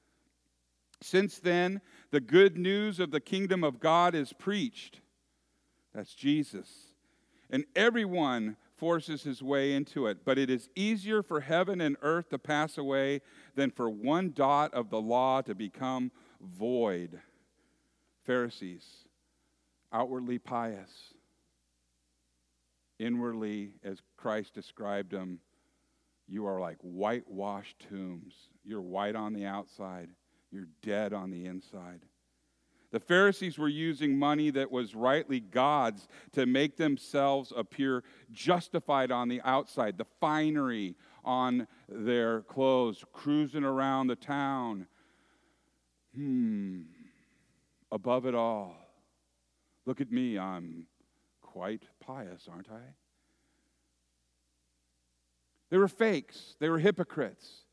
Since 1.00 1.38
then, 1.38 1.80
the 2.10 2.18
good 2.18 2.58
news 2.58 2.98
of 2.98 3.12
the 3.12 3.20
kingdom 3.20 3.62
of 3.62 3.78
God 3.78 4.16
is 4.16 4.32
preached. 4.32 5.02
That's 5.94 6.16
Jesus. 6.16 6.68
And 7.50 7.64
everyone 7.76 8.56
forces 8.74 9.22
his 9.22 9.40
way 9.40 9.72
into 9.72 10.08
it. 10.08 10.24
But 10.24 10.36
it 10.36 10.50
is 10.50 10.68
easier 10.74 11.22
for 11.22 11.42
heaven 11.42 11.80
and 11.80 11.96
earth 12.02 12.30
to 12.30 12.40
pass 12.40 12.76
away 12.76 13.20
than 13.54 13.70
for 13.70 13.88
one 13.88 14.32
dot 14.32 14.74
of 14.74 14.90
the 14.90 15.00
law 15.00 15.42
to 15.42 15.54
become 15.54 16.10
void. 16.40 17.20
Pharisees, 18.28 18.84
outwardly 19.90 20.38
pious, 20.38 21.14
inwardly, 22.98 23.70
as 23.82 24.02
Christ 24.18 24.52
described 24.52 25.12
them, 25.12 25.38
you 26.26 26.44
are 26.44 26.60
like 26.60 26.76
whitewashed 26.82 27.86
tombs. 27.88 28.34
You're 28.64 28.82
white 28.82 29.16
on 29.16 29.32
the 29.32 29.46
outside, 29.46 30.10
you're 30.52 30.68
dead 30.82 31.14
on 31.14 31.30
the 31.30 31.46
inside. 31.46 32.02
The 32.90 33.00
Pharisees 33.00 33.56
were 33.56 33.66
using 33.66 34.18
money 34.18 34.50
that 34.50 34.70
was 34.70 34.94
rightly 34.94 35.40
God's 35.40 36.06
to 36.32 36.44
make 36.44 36.76
themselves 36.76 37.50
appear 37.56 38.04
justified 38.30 39.10
on 39.10 39.28
the 39.28 39.40
outside, 39.40 39.96
the 39.96 40.06
finery 40.20 40.96
on 41.24 41.66
their 41.88 42.42
clothes, 42.42 43.02
cruising 43.10 43.64
around 43.64 44.08
the 44.08 44.16
town. 44.16 44.86
Hmm, 46.14 46.82
above 47.90 48.26
it 48.26 48.34
all, 48.34 48.76
look 49.86 50.00
at 50.00 50.10
me, 50.10 50.38
I'm 50.38 50.86
quite 51.42 51.84
pious, 52.00 52.48
aren't 52.50 52.70
I? 52.70 52.94
They 55.70 55.78
were 55.78 55.88
fakes, 55.88 56.56
they 56.60 56.68
were 56.68 56.78
hypocrites. 56.78 57.64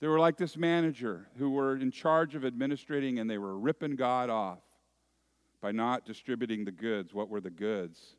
They 0.00 0.08
were 0.08 0.18
like 0.18 0.38
this 0.38 0.56
manager 0.56 1.28
who 1.36 1.50
were 1.50 1.76
in 1.76 1.90
charge 1.90 2.34
of 2.34 2.44
administrating 2.44 3.18
and 3.18 3.28
they 3.28 3.36
were 3.36 3.58
ripping 3.58 3.96
God 3.96 4.30
off 4.30 4.62
by 5.60 5.72
not 5.72 6.06
distributing 6.06 6.64
the 6.64 6.72
goods. 6.72 7.12
What 7.12 7.28
were 7.28 7.42
the 7.42 7.50
goods? 7.50 8.16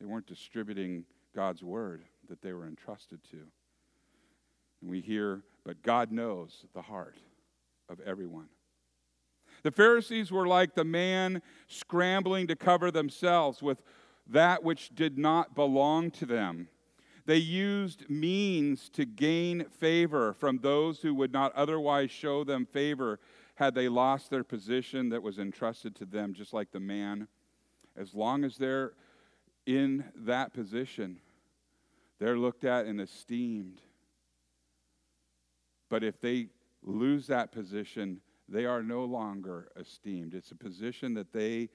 They 0.00 0.06
weren't 0.06 0.26
distributing 0.26 1.04
God's 1.36 1.62
word 1.62 2.02
that 2.28 2.42
they 2.42 2.52
were 2.52 2.66
entrusted 2.66 3.20
to. 3.30 3.38
And 4.80 4.90
we 4.90 5.00
hear, 5.00 5.42
but 5.64 5.82
God 5.82 6.10
knows 6.10 6.64
the 6.74 6.82
heart 6.82 7.16
of 7.88 8.00
everyone. 8.00 8.48
The 9.62 9.70
Pharisees 9.70 10.30
were 10.30 10.46
like 10.46 10.74
the 10.74 10.84
man 10.84 11.42
scrambling 11.66 12.46
to 12.48 12.56
cover 12.56 12.90
themselves 12.90 13.62
with 13.62 13.82
that 14.28 14.62
which 14.62 14.94
did 14.94 15.18
not 15.18 15.54
belong 15.54 16.10
to 16.12 16.26
them. 16.26 16.68
They 17.26 17.36
used 17.36 18.08
means 18.08 18.88
to 18.90 19.04
gain 19.04 19.66
favor 19.78 20.32
from 20.32 20.58
those 20.58 21.00
who 21.00 21.14
would 21.14 21.32
not 21.32 21.54
otherwise 21.54 22.10
show 22.10 22.42
them 22.42 22.64
favor 22.64 23.20
had 23.56 23.74
they 23.74 23.88
lost 23.88 24.30
their 24.30 24.44
position 24.44 25.08
that 25.10 25.22
was 25.22 25.38
entrusted 25.38 25.94
to 25.96 26.06
them, 26.06 26.32
just 26.32 26.52
like 26.52 26.70
the 26.70 26.80
man. 26.80 27.28
As 27.96 28.14
long 28.14 28.44
as 28.44 28.56
they're 28.56 28.92
in 29.66 30.04
that 30.14 30.54
position, 30.54 31.18
they're 32.18 32.38
looked 32.38 32.64
at 32.64 32.86
and 32.86 33.00
esteemed. 33.00 33.82
But 35.90 36.04
if 36.04 36.20
they 36.20 36.48
lose 36.82 37.26
that 37.26 37.52
position, 37.52 38.20
they 38.48 38.64
are 38.64 38.82
no 38.82 39.04
longer 39.04 39.70
esteemed. 39.76 40.34
It's 40.34 40.50
a 40.50 40.56
position 40.56 41.14
that 41.14 41.32
they 41.32 41.68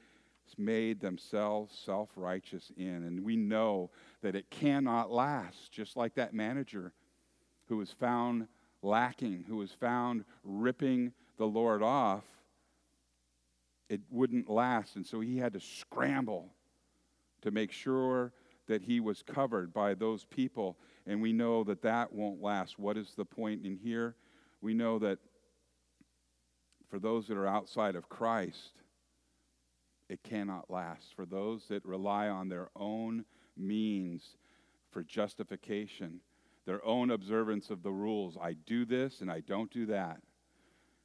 made 0.57 0.99
themselves 0.99 1.77
self 1.85 2.09
righteous 2.15 2.71
in. 2.77 3.03
And 3.03 3.23
we 3.23 3.35
know 3.35 3.91
that 4.21 4.35
it 4.35 4.49
cannot 4.49 5.11
last, 5.11 5.71
just 5.71 5.95
like 5.95 6.15
that 6.15 6.33
manager 6.33 6.93
who 7.67 7.77
was 7.77 7.91
found 7.91 8.47
lacking, 8.81 9.45
who 9.47 9.57
was 9.57 9.71
found 9.71 10.25
ripping 10.43 11.13
the 11.37 11.45
Lord 11.45 11.81
off. 11.81 12.23
it 13.89 14.01
wouldn't 14.09 14.49
last. 14.49 14.95
And 14.95 15.05
so 15.05 15.19
he 15.19 15.37
had 15.37 15.53
to 15.53 15.59
scramble 15.59 16.49
to 17.41 17.51
make 17.51 17.71
sure 17.71 18.33
that 18.67 18.81
he 18.81 18.99
was 18.99 19.21
covered 19.21 19.73
by 19.73 19.93
those 19.93 20.25
people. 20.25 20.77
And 21.05 21.21
we 21.21 21.33
know 21.33 21.63
that 21.65 21.81
that 21.81 22.11
won't 22.11 22.41
last. 22.41 22.79
What 22.79 22.97
is 22.97 23.13
the 23.15 23.25
point 23.25 23.65
in 23.65 23.75
here? 23.75 24.15
We 24.61 24.73
know 24.73 24.99
that 24.99 25.19
for 26.93 26.99
those 26.99 27.25
that 27.25 27.37
are 27.37 27.47
outside 27.47 27.95
of 27.95 28.07
Christ, 28.07 28.73
it 30.09 30.21
cannot 30.21 30.69
last. 30.69 31.15
For 31.15 31.25
those 31.25 31.63
that 31.69 31.83
rely 31.83 32.27
on 32.27 32.49
their 32.49 32.69
own 32.75 33.25
means 33.57 34.37
for 34.91 35.01
justification, 35.01 36.19
their 36.67 36.85
own 36.85 37.09
observance 37.09 37.71
of 37.71 37.81
the 37.81 37.91
rules. 37.91 38.37
I 38.39 38.53
do 38.53 38.85
this 38.85 39.21
and 39.21 39.31
I 39.31 39.39
don't 39.39 39.71
do 39.71 39.87
that. 39.87 40.19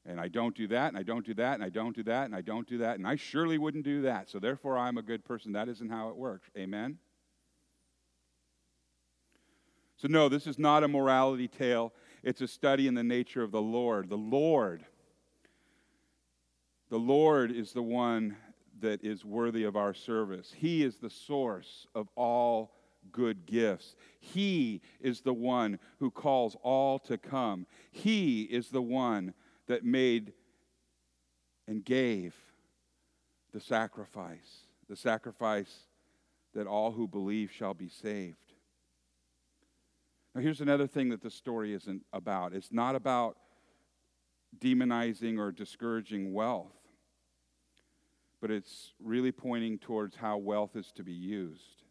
And 0.04 0.20
I 0.20 0.28
don't 0.28 0.54
do 0.54 0.68
that, 0.68 0.88
and 0.88 0.98
I 0.98 1.02
don't 1.02 1.24
do 1.24 1.32
that, 1.34 1.54
and 1.54 1.64
I 1.64 1.70
don't 1.70 1.96
do 1.96 2.02
that, 2.02 2.26
and 2.26 2.36
I 2.36 2.42
don't 2.42 2.68
do 2.68 2.78
that, 2.78 2.98
and 2.98 3.06
I 3.06 3.16
surely 3.16 3.56
wouldn't 3.56 3.84
do 3.84 4.02
that. 4.02 4.28
So 4.28 4.38
therefore, 4.38 4.76
I'm 4.76 4.98
a 4.98 5.02
good 5.02 5.24
person. 5.24 5.52
That 5.52 5.70
isn't 5.70 5.90
how 5.90 6.10
it 6.10 6.16
works. 6.16 6.50
Amen? 6.56 6.98
So, 9.96 10.06
no, 10.08 10.28
this 10.28 10.46
is 10.46 10.58
not 10.58 10.84
a 10.84 10.88
morality 10.88 11.48
tale. 11.48 11.94
It's 12.22 12.42
a 12.42 12.48
study 12.48 12.86
in 12.86 12.94
the 12.94 13.02
nature 13.02 13.42
of 13.42 13.52
the 13.52 13.60
Lord. 13.60 14.08
The 14.08 14.16
Lord, 14.16 14.84
the 16.90 16.98
Lord 16.98 17.50
is 17.50 17.72
the 17.72 17.82
one 17.82 18.36
that 18.80 19.04
is 19.04 19.24
worthy 19.24 19.64
of 19.64 19.76
our 19.76 19.94
service. 19.94 20.54
He 20.56 20.82
is 20.82 20.96
the 20.96 21.10
source 21.10 21.86
of 21.94 22.08
all 22.14 22.72
good 23.12 23.46
gifts. 23.46 23.96
He 24.20 24.80
is 25.00 25.20
the 25.20 25.34
one 25.34 25.78
who 25.98 26.10
calls 26.10 26.56
all 26.62 26.98
to 27.00 27.18
come. 27.18 27.66
He 27.90 28.42
is 28.42 28.68
the 28.68 28.82
one 28.82 29.34
that 29.66 29.84
made 29.84 30.32
and 31.66 31.84
gave 31.84 32.34
the 33.52 33.60
sacrifice, 33.60 34.66
the 34.88 34.96
sacrifice 34.96 35.86
that 36.54 36.66
all 36.66 36.92
who 36.92 37.06
believe 37.06 37.50
shall 37.52 37.74
be 37.74 37.88
saved. 37.88 38.36
Now, 40.34 40.40
here's 40.40 40.60
another 40.60 40.86
thing 40.86 41.10
that 41.10 41.22
the 41.22 41.30
story 41.30 41.72
isn't 41.74 42.04
about 42.12 42.54
it's 42.54 42.72
not 42.72 42.94
about 42.94 43.36
demonizing 44.58 45.38
or 45.38 45.52
discouraging 45.52 46.32
wealth, 46.32 46.77
but 48.40 48.50
it's 48.50 48.92
really 49.02 49.32
pointing 49.32 49.78
towards 49.78 50.16
how 50.16 50.38
wealth 50.38 50.76
is 50.76 50.92
to 50.92 51.02
be 51.02 51.12
used. 51.12 51.82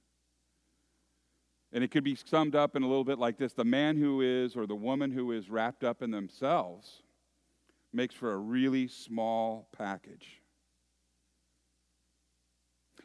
And 1.73 1.83
it 1.83 1.91
could 1.91 2.03
be 2.03 2.15
summed 2.15 2.55
up 2.55 2.75
in 2.75 2.83
a 2.83 2.87
little 2.87 3.03
bit 3.03 3.19
like 3.19 3.37
this 3.37 3.53
the 3.53 3.65
man 3.65 3.97
who 3.97 4.21
is, 4.21 4.55
or 4.55 4.65
the 4.65 4.75
woman 4.75 5.11
who 5.11 5.31
is 5.31 5.49
wrapped 5.49 5.83
up 5.83 6.01
in 6.01 6.11
themselves 6.11 7.03
makes 7.91 8.15
for 8.15 8.33
a 8.33 8.37
really 8.37 8.87
small 8.87 9.67
package. 9.77 10.41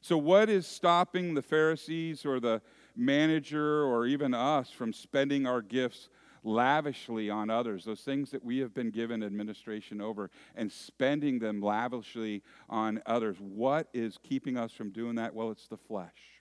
So, 0.00 0.18
what 0.18 0.48
is 0.48 0.66
stopping 0.66 1.34
the 1.34 1.42
Pharisees 1.42 2.26
or 2.26 2.40
the 2.40 2.60
manager 2.96 3.84
or 3.84 4.06
even 4.06 4.34
us 4.34 4.70
from 4.70 4.92
spending 4.92 5.46
our 5.46 5.62
gifts 5.62 6.08
lavishly 6.42 7.30
on 7.30 7.50
others, 7.50 7.84
those 7.84 8.00
things 8.00 8.30
that 8.30 8.44
we 8.44 8.58
have 8.58 8.74
been 8.74 8.90
given 8.90 9.22
administration 9.22 10.00
over, 10.00 10.30
and 10.54 10.70
spending 10.70 11.38
them 11.38 11.60
lavishly 11.60 12.42
on 12.68 13.00
others? 13.06 13.36
What 13.40 13.88
is 13.92 14.18
keeping 14.22 14.56
us 14.56 14.72
from 14.72 14.90
doing 14.90 15.16
that? 15.16 15.34
Well, 15.34 15.50
it's 15.50 15.68
the 15.68 15.76
flesh, 15.76 16.40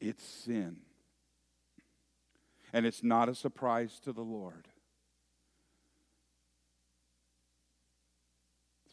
it's 0.00 0.24
sin. 0.24 0.76
And 2.72 2.86
it's 2.86 3.02
not 3.02 3.28
a 3.28 3.34
surprise 3.34 3.98
to 4.04 4.12
the 4.12 4.22
Lord. 4.22 4.68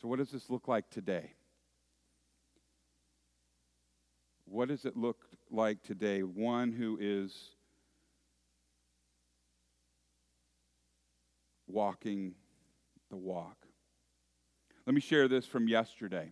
So, 0.01 0.07
what 0.07 0.17
does 0.17 0.31
this 0.31 0.49
look 0.49 0.67
like 0.67 0.89
today? 0.89 1.31
What 4.45 4.69
does 4.69 4.85
it 4.85 4.95
look 4.95 5.25
like 5.51 5.83
today? 5.83 6.21
One 6.23 6.71
who 6.71 6.97
is 6.99 7.51
walking 11.67 12.33
the 13.09 13.17
walk. 13.17 13.57
Let 14.85 14.93
me 14.93 15.01
share 15.01 15.27
this 15.27 15.45
from 15.45 15.67
yesterday. 15.67 16.31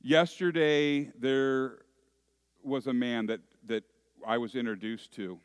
Yesterday, 0.00 1.10
there 1.18 1.78
was 2.62 2.86
a 2.86 2.92
man 2.92 3.26
that, 3.26 3.40
that 3.66 3.84
I 4.26 4.38
was 4.38 4.54
introduced 4.54 5.12
to 5.12 5.38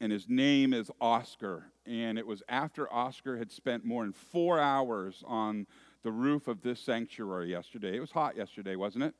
and 0.00 0.10
his 0.10 0.28
name 0.28 0.72
is 0.72 0.90
Oscar. 1.00 1.66
And 1.86 2.18
it 2.18 2.26
was 2.26 2.42
after 2.48 2.92
Oscar 2.92 3.36
had 3.36 3.52
spent 3.52 3.84
more 3.84 4.02
than 4.02 4.12
four 4.12 4.58
hours 4.58 5.22
on 5.26 5.66
the 6.02 6.10
roof 6.10 6.48
of 6.48 6.62
this 6.62 6.80
sanctuary 6.80 7.50
yesterday. 7.50 7.96
It 7.96 8.00
was 8.00 8.10
hot 8.10 8.36
yesterday, 8.36 8.76
wasn't 8.76 9.04
it? 9.04 9.14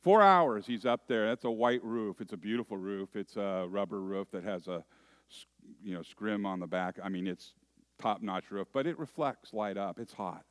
Four 0.00 0.22
hours 0.22 0.66
he's 0.66 0.86
up 0.86 1.06
there. 1.06 1.26
That's 1.28 1.44
a 1.44 1.50
white 1.50 1.84
roof. 1.84 2.22
It's 2.22 2.32
a 2.32 2.38
beautiful 2.38 2.78
roof. 2.78 3.14
It's 3.14 3.36
a 3.36 3.66
rubber 3.68 4.00
roof 4.00 4.30
that 4.30 4.44
has 4.44 4.66
a 4.66 4.82
you 5.82 5.94
know 5.94 6.02
scrim 6.02 6.46
on 6.46 6.60
the 6.60 6.66
back. 6.66 6.98
I 7.02 7.08
mean, 7.08 7.26
it's 7.26 7.54
top-notch 7.98 8.50
roof, 8.50 8.68
but 8.72 8.86
it 8.86 8.98
reflects 8.98 9.52
light 9.52 9.76
up. 9.76 9.98
It's 9.98 10.12
hot. 10.12 10.44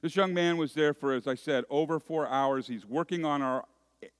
This 0.00 0.16
young 0.16 0.34
man 0.34 0.56
was 0.56 0.74
there 0.74 0.94
for, 0.94 1.12
as 1.12 1.26
I 1.26 1.34
said, 1.34 1.64
over 1.70 1.98
four 1.98 2.26
hours. 2.26 2.66
He's 2.66 2.86
working 2.86 3.24
on 3.24 3.42
our 3.42 3.64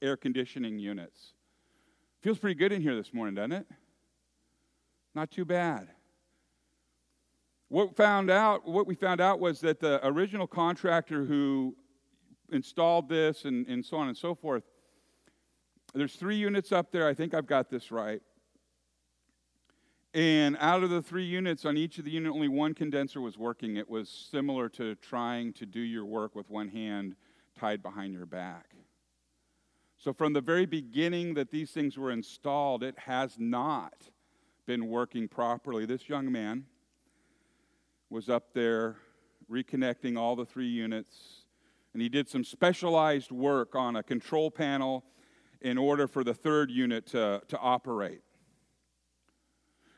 air 0.01 0.17
conditioning 0.17 0.79
units. 0.79 1.35
Feels 2.21 2.39
pretty 2.39 2.55
good 2.55 2.73
in 2.73 2.81
here 2.81 2.95
this 2.95 3.13
morning, 3.13 3.35
doesn't 3.35 3.53
it? 3.53 3.67
Not 5.15 5.31
too 5.31 5.45
bad. 5.45 5.89
What 7.69 7.97
found 7.97 8.31
out, 8.31 8.69
what 8.69 8.87
we 8.87 8.95
found 8.95 9.21
out 9.21 9.41
was 9.41 9.61
that 9.61 9.81
the 9.81 10.05
original 10.07 10.47
contractor 10.47 11.25
who 11.25 11.75
installed 12.51 13.09
this 13.09 13.45
and, 13.45 13.67
and 13.67 13.85
so 13.85 13.97
on 13.97 14.09
and 14.09 14.17
so 14.17 14.35
forth, 14.35 14.63
there's 15.95 16.15
three 16.15 16.37
units 16.37 16.71
up 16.71 16.93
there. 16.93 17.09
I 17.09 17.15
think 17.15 17.35
I've 17.35 17.47
got 17.47 17.71
this 17.71 17.91
right. 17.91 18.23
And 20.15 20.59
out 20.61 20.83
of 20.83 20.91
the 20.91 21.01
three 21.01 21.25
units, 21.25 21.65
on 21.65 21.79
each 21.79 21.99
of 21.99 22.05
the 22.05 22.11
unit, 22.11 22.33
only 22.33 22.49
one 22.49 22.75
condenser 22.75 23.21
was 23.21 23.39
working. 23.39 23.77
It 23.77 23.89
was 23.89 24.11
similar 24.11 24.69
to 24.71 24.95
trying 24.97 25.55
to 25.55 25.65
do 25.65 25.81
your 25.81 26.05
work 26.05 26.35
with 26.35 26.51
one 26.51 26.69
hand 26.69 27.17
tied 27.59 27.83
behind 27.83 28.13
your 28.13 28.27
back. 28.27 28.75
So, 29.97 30.13
from 30.13 30.33
the 30.33 30.41
very 30.41 30.67
beginning 30.67 31.35
that 31.35 31.51
these 31.51 31.71
things 31.71 31.97
were 31.97 32.11
installed, 32.11 32.83
it 32.83 32.99
has 32.99 33.37
not 33.39 34.11
been 34.67 34.89
working 34.89 35.29
properly. 35.29 35.87
This 35.87 36.09
young 36.09 36.31
man 36.31 36.67
was 38.11 38.29
up 38.29 38.53
there 38.53 38.97
reconnecting 39.51 40.19
all 40.19 40.37
the 40.37 40.45
three 40.45 40.69
units, 40.69 41.47
and 41.95 42.03
he 42.03 42.09
did 42.11 42.29
some 42.29 42.45
specialized 42.45 43.31
work 43.31 43.75
on 43.75 43.97
a 43.97 44.03
control 44.03 44.51
panel 44.51 45.05
in 45.63 45.79
order 45.79 46.07
for 46.07 46.23
the 46.23 46.35
third 46.35 46.71
unit 46.71 47.07
to, 47.07 47.41
to 47.49 47.59
operate. 47.59 48.21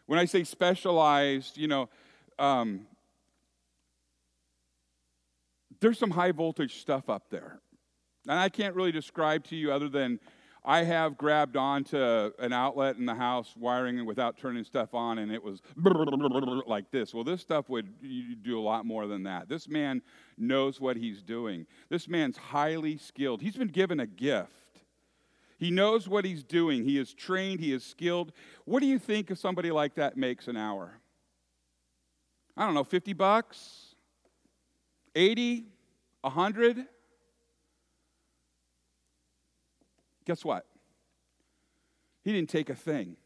When 0.06 0.18
I 0.18 0.24
say 0.24 0.44
specialized, 0.44 1.56
you 1.56 1.68
know, 1.68 1.88
um, 2.38 2.86
there's 5.80 5.98
some 5.98 6.10
high 6.10 6.32
voltage 6.32 6.80
stuff 6.80 7.08
up 7.08 7.30
there. 7.30 7.60
And 8.28 8.38
I 8.38 8.48
can't 8.48 8.74
really 8.74 8.92
describe 8.92 9.44
to 9.44 9.56
you 9.56 9.70
other 9.70 9.88
than 9.88 10.18
I 10.64 10.84
have 10.84 11.18
grabbed 11.18 11.58
onto 11.58 11.98
an 12.38 12.54
outlet 12.54 12.96
in 12.96 13.04
the 13.04 13.14
house, 13.14 13.54
wiring 13.54 13.98
it 13.98 14.02
without 14.02 14.38
turning 14.38 14.64
stuff 14.64 14.94
on, 14.94 15.18
and 15.18 15.30
it 15.30 15.42
was 15.42 15.60
like 16.66 16.90
this. 16.90 17.12
Well, 17.12 17.24
this 17.24 17.42
stuff 17.42 17.68
would 17.68 18.42
do 18.42 18.58
a 18.58 18.62
lot 18.62 18.86
more 18.86 19.06
than 19.06 19.24
that. 19.24 19.48
This 19.48 19.68
man 19.68 20.00
knows 20.38 20.80
what 20.80 20.96
he's 20.96 21.22
doing. 21.22 21.66
This 21.90 22.08
man's 22.08 22.38
highly 22.38 22.96
skilled. 22.96 23.42
He's 23.42 23.56
been 23.56 23.68
given 23.68 24.00
a 24.00 24.06
gift. 24.06 24.63
He 25.58 25.70
knows 25.70 26.08
what 26.08 26.24
he's 26.24 26.42
doing. 26.42 26.84
He 26.84 26.98
is 26.98 27.14
trained, 27.14 27.60
he 27.60 27.72
is 27.72 27.84
skilled. 27.84 28.32
What 28.64 28.80
do 28.80 28.86
you 28.86 28.98
think 28.98 29.30
if 29.30 29.38
somebody 29.38 29.70
like 29.70 29.94
that 29.94 30.16
makes 30.16 30.48
an 30.48 30.56
hour? 30.56 30.98
I 32.56 32.64
don't 32.64 32.74
know, 32.74 32.84
50 32.84 33.12
bucks? 33.12 33.94
80? 35.14 35.66
100? 36.22 36.86
Guess 40.24 40.44
what? 40.44 40.66
He 42.22 42.32
didn't 42.32 42.48
take 42.48 42.70
a 42.70 42.74
thing. 42.74 43.16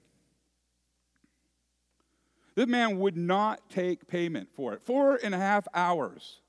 This 2.54 2.66
man 2.66 2.98
would 2.98 3.16
not 3.16 3.70
take 3.70 4.08
payment 4.08 4.48
for 4.52 4.72
it. 4.72 4.82
Four 4.82 5.20
and 5.22 5.32
a 5.32 5.38
half 5.38 5.68
hours. 5.72 6.40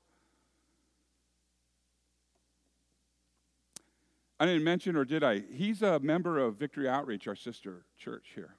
I 4.40 4.46
didn't 4.46 4.64
mention, 4.64 4.96
or 4.96 5.04
did 5.04 5.22
I? 5.22 5.42
He's 5.52 5.82
a 5.82 6.00
member 6.00 6.38
of 6.38 6.56
Victory 6.56 6.88
Outreach, 6.88 7.28
our 7.28 7.36
sister 7.36 7.84
church 7.98 8.30
here. 8.34 8.56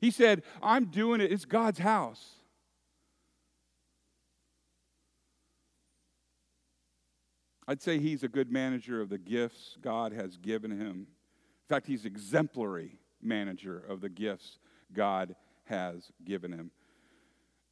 He 0.00 0.10
said, 0.10 0.42
I'm 0.60 0.86
doing 0.86 1.20
it, 1.20 1.30
it's 1.30 1.44
God's 1.44 1.78
house. 1.78 2.32
I'd 7.68 7.80
say 7.80 8.00
he's 8.00 8.24
a 8.24 8.28
good 8.28 8.50
manager 8.50 9.00
of 9.00 9.08
the 9.08 9.18
gifts 9.18 9.78
God 9.80 10.12
has 10.12 10.36
given 10.36 10.72
him. 10.72 11.06
In 11.06 11.68
fact, 11.68 11.86
he's 11.86 12.04
exemplary 12.04 12.98
manager 13.22 13.78
of 13.78 14.00
the 14.00 14.10
gifts 14.10 14.58
God 14.92 15.36
has 15.66 16.10
given 16.24 16.52
him. 16.52 16.72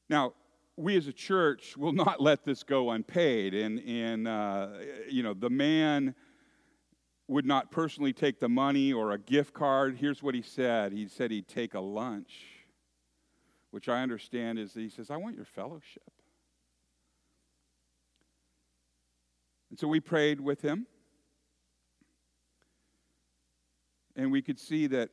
Now, 0.09 0.33
we 0.77 0.97
as 0.97 1.07
a 1.07 1.13
church 1.13 1.77
will 1.77 1.93
not 1.93 2.21
let 2.21 2.45
this 2.45 2.63
go 2.63 2.91
unpaid. 2.91 3.55
And, 3.55 3.79
and 3.81 4.27
uh, 4.27 4.69
you 5.09 5.23
know, 5.23 5.35
the 5.35 5.51
man 5.51 6.15
would 7.29 7.47
not 7.47 7.71
personally 7.71 8.13
take 8.13 8.41
the 8.41 8.49
money 8.49 8.93
or 8.93 9.13
a 9.13 9.19
gift 9.19 9.55
card. 9.55 9.97
Here's 9.97 10.23
what 10.23 10.35
he 10.35 10.43
said 10.43 10.93
he 10.93 11.09
said 11.09 11.31
he'd 11.31 11.49
take 11.49 11.75
a 11.75 11.81
lunch, 11.81 12.45
which 13.71 13.89
I 13.89 14.03
understand 14.03 14.59
is 14.59 14.75
he 14.75 14.89
says, 14.89 15.11
I 15.11 15.17
want 15.17 15.37
your 15.37 15.45
fellowship. 15.45 16.03
And 19.71 19.79
so 19.79 19.89
we 19.89 20.01
prayed 20.01 20.41
with 20.41 20.61
him. 20.61 20.87
And 24.15 24.31
we 24.31 24.43
could 24.43 24.61
see 24.61 24.87
that 24.89 25.09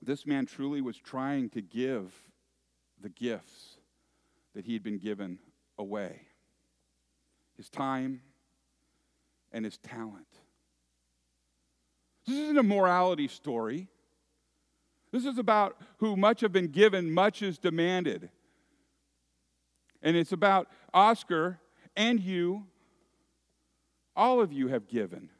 this 0.00 0.24
man 0.24 0.46
truly 0.46 0.80
was 0.80 0.96
trying 0.96 1.50
to 1.50 1.60
give 1.60 2.14
the 3.00 3.08
gifts 3.08 3.71
that 4.54 4.66
he'd 4.66 4.82
been 4.82 4.98
given 4.98 5.38
away 5.78 6.22
his 7.56 7.68
time 7.68 8.20
and 9.52 9.64
his 9.64 9.78
talent. 9.78 10.26
This 12.26 12.36
isn't 12.36 12.58
a 12.58 12.62
morality 12.62 13.28
story. 13.28 13.88
This 15.10 15.26
is 15.26 15.38
about 15.38 15.76
who 15.98 16.16
much 16.16 16.40
have 16.40 16.52
been 16.52 16.68
given, 16.68 17.12
much 17.12 17.42
is 17.42 17.58
demanded. 17.58 18.30
And 20.02 20.16
it's 20.16 20.32
about 20.32 20.68
Oscar 20.94 21.60
and 21.96 22.18
you. 22.18 22.66
All 24.16 24.40
of 24.40 24.52
you 24.52 24.68
have 24.68 24.88
given. 24.88 25.30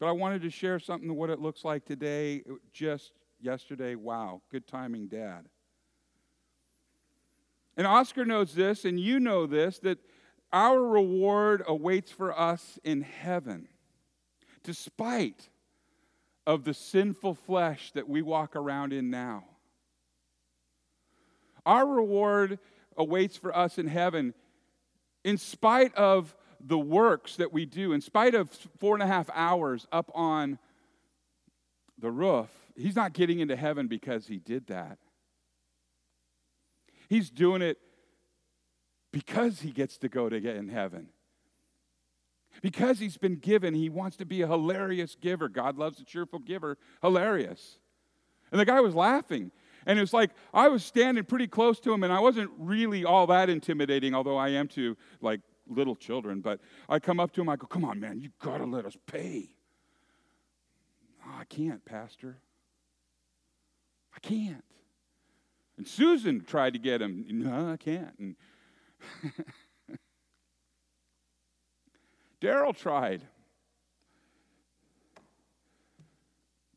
But 0.00 0.06
I 0.06 0.12
wanted 0.12 0.42
to 0.42 0.50
share 0.50 0.78
something 0.78 1.10
of 1.10 1.16
what 1.16 1.30
it 1.30 1.40
looks 1.40 1.64
like 1.64 1.84
today, 1.84 2.42
just 2.72 3.12
yesterday. 3.40 3.94
Wow, 3.94 4.42
good 4.50 4.66
timing, 4.66 5.08
Dad. 5.08 5.46
And 7.78 7.86
Oscar 7.86 8.24
knows 8.24 8.54
this, 8.54 8.84
and 8.84 8.98
you 8.98 9.20
know 9.20 9.46
this, 9.46 9.78
that 9.78 9.98
our 10.52 10.82
reward 10.82 11.62
awaits 11.66 12.10
for 12.10 12.36
us 12.36 12.78
in 12.82 13.02
heaven, 13.02 13.68
despite 14.64 15.48
of 16.44 16.64
the 16.64 16.74
sinful 16.74 17.34
flesh 17.34 17.92
that 17.92 18.08
we 18.08 18.20
walk 18.20 18.56
around 18.56 18.92
in 18.92 19.10
now. 19.10 19.44
Our 21.64 21.86
reward 21.86 22.58
awaits 22.96 23.36
for 23.36 23.56
us 23.56 23.78
in 23.78 23.86
heaven 23.86 24.34
in 25.22 25.38
spite 25.38 25.94
of 25.94 26.34
the 26.60 26.78
works 26.78 27.36
that 27.36 27.52
we 27.52 27.64
do, 27.64 27.92
in 27.92 28.00
spite 28.00 28.34
of 28.34 28.50
four 28.78 28.94
and 28.94 29.02
a 29.02 29.06
half 29.06 29.30
hours 29.32 29.86
up 29.92 30.10
on 30.14 30.58
the 31.98 32.10
roof, 32.10 32.48
he's 32.76 32.96
not 32.96 33.12
getting 33.12 33.38
into 33.38 33.54
heaven 33.54 33.86
because 33.86 34.26
he 34.26 34.38
did 34.38 34.66
that. 34.66 34.98
He's 37.08 37.30
doing 37.30 37.62
it 37.62 37.78
because 39.12 39.60
he 39.60 39.70
gets 39.70 39.98
to 39.98 40.08
go 40.08 40.28
to 40.28 40.40
get 40.40 40.56
in 40.56 40.68
heaven. 40.68 41.08
Because 42.60 42.98
he's 42.98 43.16
been 43.16 43.36
given, 43.36 43.74
he 43.74 43.88
wants 43.88 44.16
to 44.18 44.26
be 44.26 44.42
a 44.42 44.46
hilarious 44.46 45.16
giver. 45.20 45.48
God 45.48 45.78
loves 45.78 46.00
a 46.00 46.04
cheerful 46.04 46.38
giver. 46.38 46.76
Hilarious. 47.02 47.78
And 48.50 48.60
the 48.60 48.64
guy 48.64 48.80
was 48.80 48.94
laughing. 48.94 49.52
And 49.86 49.98
it 49.98 50.02
was 50.02 50.12
like 50.12 50.30
I 50.52 50.68
was 50.68 50.84
standing 50.84 51.24
pretty 51.24 51.46
close 51.46 51.80
to 51.80 51.92
him, 51.92 52.02
and 52.02 52.12
I 52.12 52.20
wasn't 52.20 52.50
really 52.58 53.04
all 53.04 53.26
that 53.28 53.48
intimidating, 53.48 54.14
although 54.14 54.36
I 54.36 54.50
am 54.50 54.68
to 54.68 54.96
like 55.20 55.40
little 55.66 55.94
children. 55.94 56.40
But 56.40 56.60
I 56.88 56.98
come 56.98 57.20
up 57.20 57.32
to 57.34 57.40
him, 57.40 57.48
I 57.48 57.56
go, 57.56 57.66
Come 57.66 57.84
on, 57.84 58.00
man, 58.00 58.20
you 58.20 58.30
got 58.40 58.58
to 58.58 58.64
let 58.64 58.84
us 58.84 58.96
pay. 59.06 59.50
Oh, 61.26 61.36
I 61.40 61.44
can't, 61.44 61.84
Pastor. 61.84 62.38
I 64.14 64.18
can't. 64.20 64.64
And 65.78 65.86
Susan 65.86 66.44
tried 66.44 66.72
to 66.72 66.78
get 66.80 67.00
him. 67.00 67.24
No, 67.30 67.70
I 67.70 67.76
can't. 67.76 68.18
And 68.18 68.36
Daryl 72.42 72.76
tried. 72.76 73.22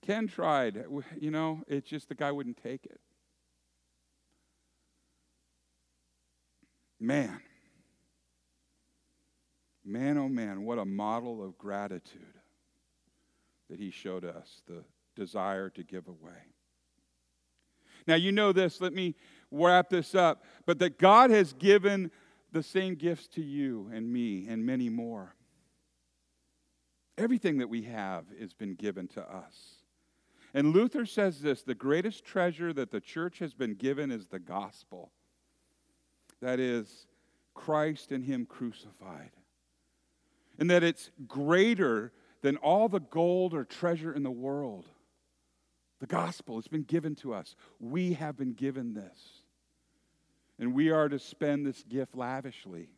Ken 0.04 0.28
tried. 0.28 0.86
You 1.20 1.32
know, 1.32 1.64
it's 1.68 1.90
just 1.90 2.10
the 2.10 2.16
guy 2.16 2.32
wouldn't 2.32 2.62
take 2.62 2.86
it. 2.86 3.02
Man. 7.00 7.42
Man, 9.84 10.20
oh 10.20 10.30
man, 10.30 10.64
what 10.64 10.78
a 10.78 10.86
model 10.86 11.44
of 11.44 11.58
gratitude 11.58 12.36
that 13.68 13.80
he 13.80 13.90
showed 13.90 14.24
us 14.24 14.62
the 14.68 14.84
desire 15.16 15.72
to 15.72 15.84
give 15.84 16.08
away. 16.08 16.54
Now, 18.08 18.16
you 18.16 18.32
know 18.32 18.52
this, 18.52 18.82
let 18.82 18.94
me 18.94 19.16
wrap 19.52 19.90
this 19.90 20.16
up, 20.16 20.44
but 20.66 20.80
that 20.80 20.98
God 20.98 21.30
has 21.30 21.54
given 21.54 22.12
the 22.52 22.64
same 22.64 22.96
gifts 22.96 23.28
to 23.30 23.42
you 23.42 23.90
and 23.94 24.12
me 24.12 24.48
and 24.48 24.66
many 24.66 24.90
more. 24.90 25.36
Everything 27.18 27.58
that 27.60 27.70
we 27.70 27.84
have 27.84 28.26
has 28.40 28.54
been 28.54 28.76
given 28.76 29.08
to 29.10 29.22
us. 29.22 29.82
And 30.54 30.74
Luther 30.74 31.06
says 31.06 31.42
this 31.42 31.62
the 31.64 31.76
greatest 31.76 32.26
treasure 32.26 32.74
that 32.74 32.92
the 32.92 33.00
church 33.00 33.40
has 33.40 33.54
been 33.54 33.76
given 33.76 34.12
is 34.12 34.28
the 34.28 34.40
gospel. 34.40 35.12
That 36.42 36.60
is, 36.60 37.08
Christ 37.54 38.12
and 38.12 38.24
Him 38.24 38.46
crucified. 38.46 39.32
And 40.60 40.70
that 40.70 40.84
it's 40.84 41.12
greater 41.28 42.12
than 42.42 42.58
all 42.58 42.90
the 42.90 43.00
gold 43.00 43.54
or 43.54 43.64
treasure 43.64 44.14
in 44.14 44.24
the 44.24 44.32
world. 44.32 44.86
The 46.02 46.08
gospel 46.08 46.56
has 46.56 46.68
been 46.68 46.82
given 46.82 47.14
to 47.18 47.32
us. 47.32 47.56
We 47.80 48.14
have 48.14 48.36
been 48.36 48.54
given 48.54 48.96
this. 48.96 49.44
And 50.58 50.74
we 50.74 50.90
are 50.90 51.08
to 51.08 51.20
spend 51.20 51.64
this 51.64 51.84
gift 51.84 52.16
lavishly 52.16 52.90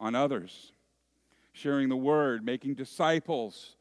on 0.00 0.14
others, 0.14 0.72
sharing 1.52 1.90
the 1.90 1.96
word, 1.96 2.42
making 2.42 2.76
disciples, 2.76 3.76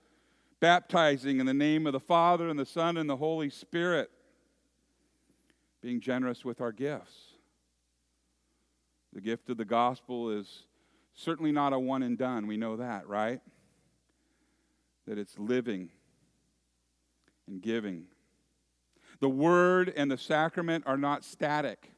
baptizing 0.59 1.39
in 1.39 1.45
the 1.45 1.53
name 1.53 1.87
of 1.87 1.93
the 1.93 2.01
Father 2.01 2.49
and 2.49 2.59
the 2.59 2.65
Son 2.65 2.97
and 2.97 3.09
the 3.09 3.15
Holy 3.15 3.49
Spirit, 3.49 4.11
being 5.81 6.01
generous 6.01 6.43
with 6.43 6.59
our 6.59 6.73
gifts. 6.73 7.15
The 9.13 9.21
gift 9.21 9.49
of 9.51 9.57
the 9.57 9.65
gospel 9.65 10.31
is 10.31 10.63
certainly 11.13 11.53
not 11.53 11.71
a 11.71 11.79
one 11.79 12.03
and 12.03 12.17
done. 12.17 12.45
We 12.47 12.57
know 12.57 12.75
that, 12.75 13.07
right? 13.07 13.39
That 15.07 15.17
it's 15.17 15.39
living 15.39 15.91
and 17.47 17.61
giving 17.61 18.07
the 19.23 19.29
word 19.29 19.93
and 19.95 20.11
the 20.11 20.17
sacrament 20.17 20.83
are 20.85 20.97
not 20.97 21.23
static, 21.23 21.89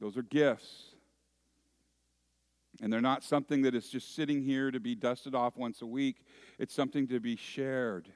those 0.00 0.16
are 0.16 0.22
gifts. 0.22 0.86
And 2.82 2.92
they're 2.92 3.00
not 3.00 3.22
something 3.22 3.62
that 3.62 3.72
is 3.72 3.88
just 3.88 4.16
sitting 4.16 4.42
here 4.42 4.72
to 4.72 4.80
be 4.80 4.96
dusted 4.96 5.32
off 5.32 5.56
once 5.56 5.80
a 5.80 5.86
week. 5.86 6.24
It's 6.58 6.74
something 6.74 7.06
to 7.06 7.20
be 7.20 7.36
shared, 7.36 8.08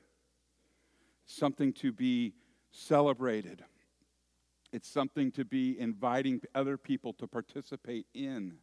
something 1.27 1.73
to 1.75 1.93
be 1.93 2.35
celebrated. 2.73 3.65
It's 4.73 4.89
something 4.89 5.31
to 5.33 5.45
be 5.45 5.79
inviting 5.79 6.41
other 6.57 6.77
people 6.77 7.13
to 7.15 7.29
participate 7.29 8.07
in. 8.15 8.55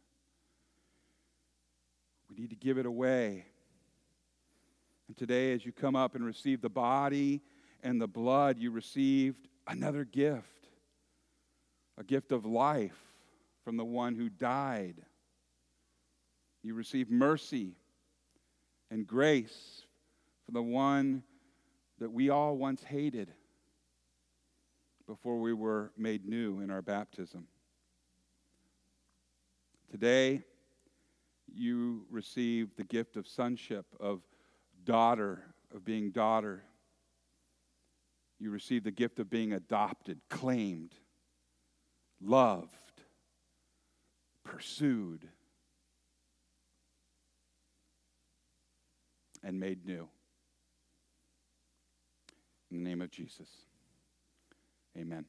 We 2.28 2.36
need 2.36 2.50
to 2.50 2.56
give 2.56 2.76
it 2.76 2.84
away. 2.84 3.46
And 5.08 5.16
today, 5.16 5.54
as 5.54 5.64
you 5.64 5.72
come 5.72 5.96
up 5.96 6.14
and 6.14 6.22
receive 6.26 6.60
the 6.60 6.68
body 6.68 7.40
and 7.82 8.00
the 8.00 8.08
blood, 8.08 8.58
you 8.58 8.70
received 8.70 9.48
another 9.66 10.04
gift 10.04 10.56
a 11.98 12.04
gift 12.04 12.32
of 12.32 12.44
life 12.44 12.98
from 13.64 13.76
the 13.76 13.84
one 13.84 14.14
who 14.14 14.28
died. 14.28 14.96
You 16.62 16.74
received 16.74 17.10
mercy 17.10 17.76
and 18.90 19.06
grace 19.06 19.82
from 20.44 20.54
the 20.54 20.62
one 20.62 21.22
that 21.98 22.12
we 22.12 22.28
all 22.30 22.56
once 22.56 22.82
hated 22.82 23.32
before 25.06 25.40
we 25.40 25.52
were 25.52 25.92
made 25.96 26.26
new 26.26 26.60
in 26.60 26.70
our 26.70 26.82
baptism. 26.82 27.46
Today, 29.90 30.42
you 31.52 32.04
receive 32.10 32.76
the 32.76 32.84
gift 32.84 33.16
of 33.16 33.26
sonship, 33.26 33.86
of 33.98 34.20
daughter, 34.84 35.42
of 35.74 35.84
being 35.84 36.10
daughter 36.10 36.62
you 38.38 38.50
receive 38.50 38.84
the 38.84 38.90
gift 38.90 39.18
of 39.18 39.30
being 39.30 39.52
adopted, 39.52 40.20
claimed, 40.28 40.94
loved, 42.20 42.70
pursued, 44.44 45.28
and 49.42 49.58
made 49.58 49.86
new. 49.86 50.08
In 52.70 52.82
the 52.82 52.88
name 52.88 53.00
of 53.00 53.10
Jesus, 53.10 53.48
amen. 54.98 55.24